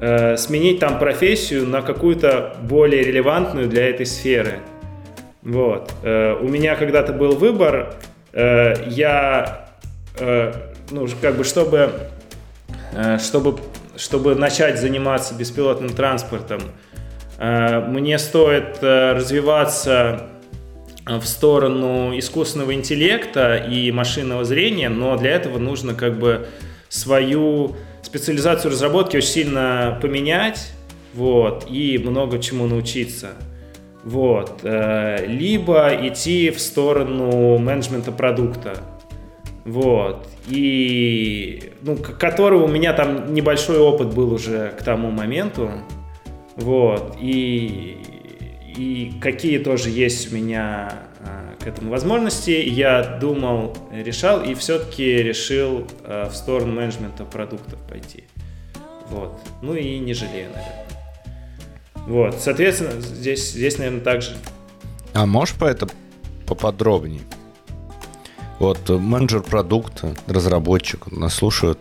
[0.00, 4.60] э, сменить там профессию на какую-то более релевантную для этой сферы.
[5.42, 5.92] Вот.
[6.02, 7.94] Э, у меня когда-то был выбор,
[8.32, 9.68] э, я,
[10.18, 10.52] э,
[10.90, 11.90] ну, как бы, чтобы,
[12.92, 13.58] э, чтобы,
[13.96, 16.62] чтобы начать заниматься беспилотным транспортом,
[17.38, 20.30] э, мне стоит э, развиваться
[21.06, 26.46] в сторону искусственного интеллекта и машинного зрения, но для этого нужно как бы
[26.88, 30.72] свою специализацию разработки очень сильно поменять,
[31.14, 33.30] вот, и много чему научиться.
[34.04, 34.60] Вот.
[34.62, 38.76] Э, либо идти в сторону менеджмента продукта.
[39.64, 40.26] Вот.
[40.48, 45.70] И, ну, которого у меня там небольшой опыт был уже к тому моменту.
[46.56, 47.16] Вот.
[47.20, 47.96] И,
[48.76, 50.92] и какие тоже есть у меня
[51.64, 52.50] к этому возможности.
[52.50, 58.24] Я думал, решал и все-таки решил э, в сторону менеджмента продуктов пойти.
[59.08, 59.40] Вот.
[59.62, 60.86] Ну и не жалею, наверное.
[62.06, 64.36] Вот, соответственно, здесь, здесь, наверное, так же.
[65.14, 65.88] А можешь по это
[66.46, 67.22] поподробнее?
[68.58, 71.78] Вот менеджер продукта, разработчик, нас слушают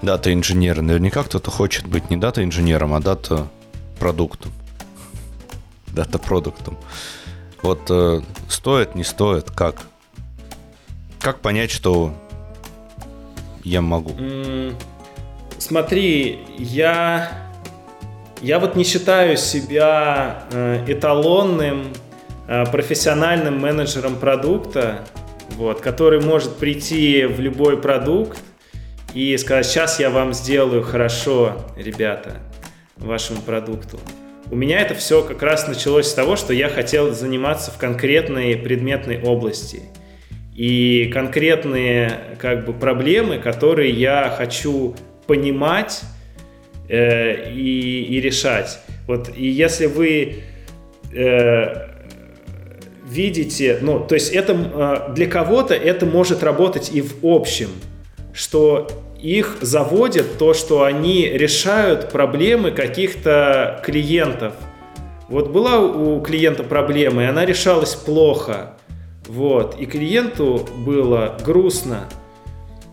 [0.00, 0.80] дата-инженеры.
[0.80, 4.52] Наверняка кто-то хочет быть не дата-инженером, а дата-продуктом.
[5.88, 6.78] Дата-продуктом.
[7.62, 9.76] Вот э, стоит, не стоит, как?
[11.20, 12.12] Как понять, что
[13.62, 14.12] я могу?
[15.58, 17.30] Смотри, я,
[18.40, 21.92] я вот не считаю себя э, эталонным
[22.48, 25.04] э, профессиональным менеджером продукта,
[25.50, 28.40] вот, который может прийти в любой продукт
[29.14, 32.40] и сказать, сейчас я вам сделаю хорошо, ребята,
[32.96, 34.00] вашему продукту.
[34.50, 38.56] У меня это все как раз началось с того, что я хотел заниматься в конкретной
[38.56, 39.82] предметной области.
[40.54, 44.94] И конкретные как бы проблемы, которые я хочу
[45.26, 46.02] понимать
[46.88, 48.80] э, и, и решать.
[49.06, 50.42] Вот, и если вы
[51.14, 51.88] э,
[53.06, 57.70] видите, ну, то есть это э, для кого-то это может работать и в общем,
[58.34, 58.88] что
[59.22, 64.54] их заводит то, что они решают проблемы каких-то клиентов.
[65.28, 68.74] Вот была у клиента проблема, и она решалась плохо.
[69.28, 69.76] Вот.
[69.78, 72.08] И клиенту было грустно.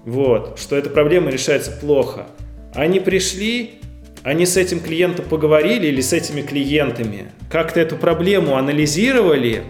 [0.05, 2.27] вот, что эта проблема решается плохо.
[2.73, 3.79] Они пришли,
[4.23, 9.63] они с этим клиентом поговорили или с этими клиентами, как-то эту проблему анализировали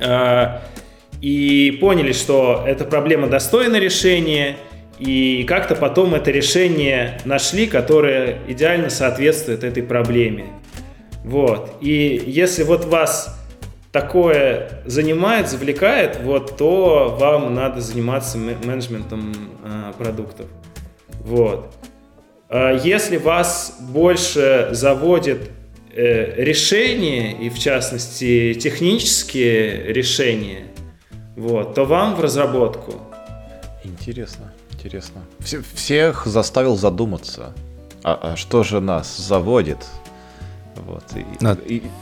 [0.00, 0.46] э,
[1.20, 4.56] и поняли, что эта проблема достойна решения,
[4.98, 10.46] и как-то потом это решение нашли, которое идеально соответствует этой проблеме.
[11.24, 11.76] Вот.
[11.80, 13.40] И если вот вас
[13.90, 19.34] такое занимает, завлекает, вот, то вам надо заниматься менеджментом
[19.64, 20.46] э, продуктов.
[21.20, 21.72] Вот.
[22.48, 25.50] А если вас больше заводит
[25.92, 30.66] э, решения, и в частности технические решения,
[31.36, 33.00] вот, то вам в разработку.
[33.82, 34.53] Интересно,
[34.84, 35.22] интересно.
[35.40, 37.54] Все, всех заставил задуматься.
[38.02, 39.78] А, а что же нас заводит?
[40.76, 41.04] Вот.
[41.16, 41.56] И, а...
[41.66, 41.82] и...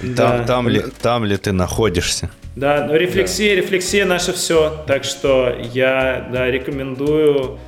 [0.00, 0.44] Там, да.
[0.44, 2.28] там, ли, там ли ты находишься?
[2.56, 3.62] Да, но рефлексия, да.
[3.62, 4.84] рефлексия наше все.
[4.86, 7.58] Так что я да, рекомендую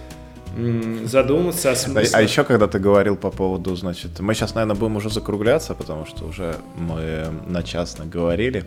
[1.05, 2.11] задуматься о смысле.
[2.13, 5.75] А, а еще когда ты говорил по поводу, значит, мы сейчас, наверное, будем уже закругляться,
[5.75, 8.65] потому что уже мы на час говорили.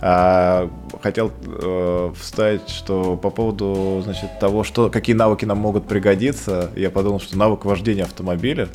[0.00, 0.70] А,
[1.02, 6.90] хотел э, вставить, что по поводу, значит, того, что какие навыки нам могут пригодиться, я
[6.90, 8.68] подумал, что навык вождения автомобиля,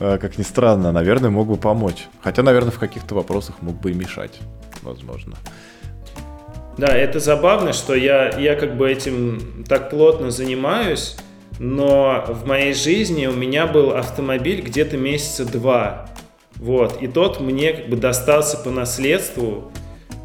[0.00, 2.08] э, как ни странно, наверное, мог бы помочь.
[2.22, 4.38] Хотя, наверное, в каких-то вопросах мог бы и мешать,
[4.82, 5.36] возможно.
[6.76, 11.16] Да, это забавно, что я, я как бы этим так плотно занимаюсь,
[11.58, 16.08] но в моей жизни у меня был автомобиль где-то месяца два.
[16.56, 19.72] Вот, и тот мне как бы достался по наследству,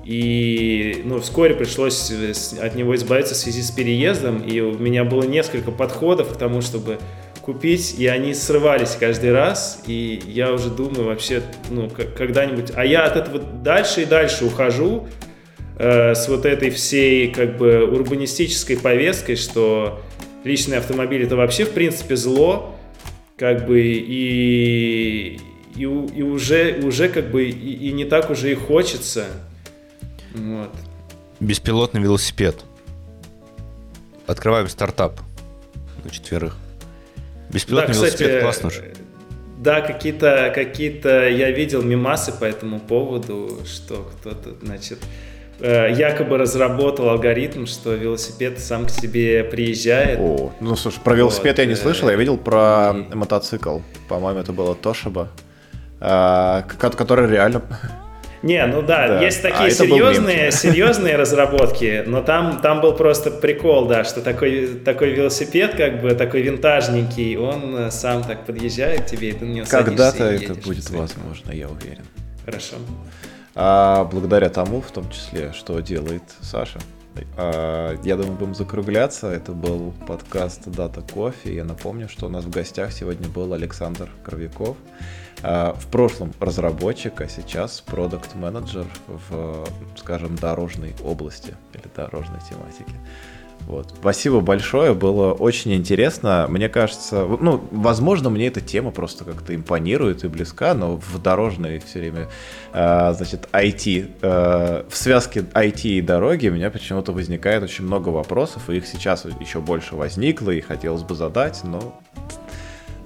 [0.05, 2.11] и ну, вскоре пришлось
[2.59, 6.61] от него избавиться в связи с переездом, и у меня было несколько подходов к тому,
[6.61, 6.97] чтобы
[7.41, 12.71] купить, и они срывались каждый раз, и я уже думаю вообще, ну, когда-нибудь...
[12.75, 15.07] А я от этого дальше и дальше ухожу
[15.77, 20.01] э, с вот этой всей как бы урбанистической повесткой, что
[20.43, 22.75] личный автомобиль это вообще в принципе зло,
[23.37, 25.39] как бы и
[25.75, 29.27] и, и уже уже как бы и, и не так уже и хочется.
[30.33, 30.71] Вот.
[31.39, 32.63] Беспилотный велосипед.
[34.27, 35.19] Открываем стартап
[36.03, 36.57] на четверых.
[37.51, 38.93] Беспилотный да, кстати, велосипед классно же.
[39.57, 44.99] Да, какие-то какие-то я видел мимасы по этому поводу, что кто-то, значит,
[45.61, 50.19] якобы разработал алгоритм, что велосипед сам к тебе приезжает.
[50.19, 53.15] О, ну слушай, про велосипед вот, я не слышал, я видел про и...
[53.15, 53.79] мотоцикл.
[54.07, 55.29] По-моему, это было Тошиба,
[55.99, 57.61] э, который реально
[58.41, 59.21] не, ну да, да.
[59.21, 64.79] есть такие а серьезные, серьезные разработки, но там, там был просто прикол, да, что такой,
[64.85, 69.45] такой велосипед, как бы такой винтажненький, он э, сам так подъезжает к тебе, и ты
[69.45, 72.05] на него Когда-то это будет возможно, я уверен.
[72.45, 72.75] Хорошо
[73.61, 76.79] а благодаря тому, в том числе, что делает Саша.
[77.35, 79.27] А, я думаю, будем закругляться.
[79.27, 81.53] Это был подкаст Дата Кофе.
[81.53, 84.77] Я напомню, что у нас в гостях сегодня был Александр Кровяков.
[85.43, 92.95] А, в прошлом разработчик, а сейчас продукт менеджер в, скажем, дорожной области или дорожной тематике.
[93.69, 93.93] Вот.
[93.99, 96.47] Спасибо большое, было очень интересно.
[96.49, 101.77] Мне кажется, ну, возможно, мне эта тема просто как-то импонирует и близка, но в дорожной
[101.77, 102.29] все время,
[102.73, 108.09] э, значит, IT, э, в связке IT и дороги у меня почему-то возникает очень много
[108.09, 112.01] вопросов, и их сейчас еще больше возникло, и хотелось бы задать, но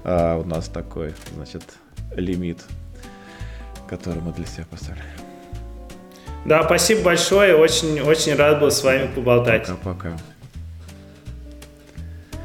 [0.02, 1.62] э, у нас такой, значит,
[2.16, 2.62] лимит,
[3.86, 5.04] который мы для себя поставили.
[6.46, 9.66] Да, спасибо большое, очень, очень рад был с вами поболтать.
[9.66, 10.16] Пока-пока.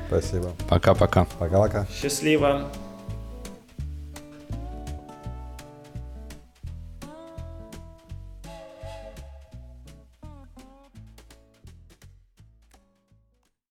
[0.09, 0.51] Спасибо.
[0.67, 1.27] Пока-пока.
[1.37, 1.85] Пока-пока.
[2.01, 2.69] Счастливо.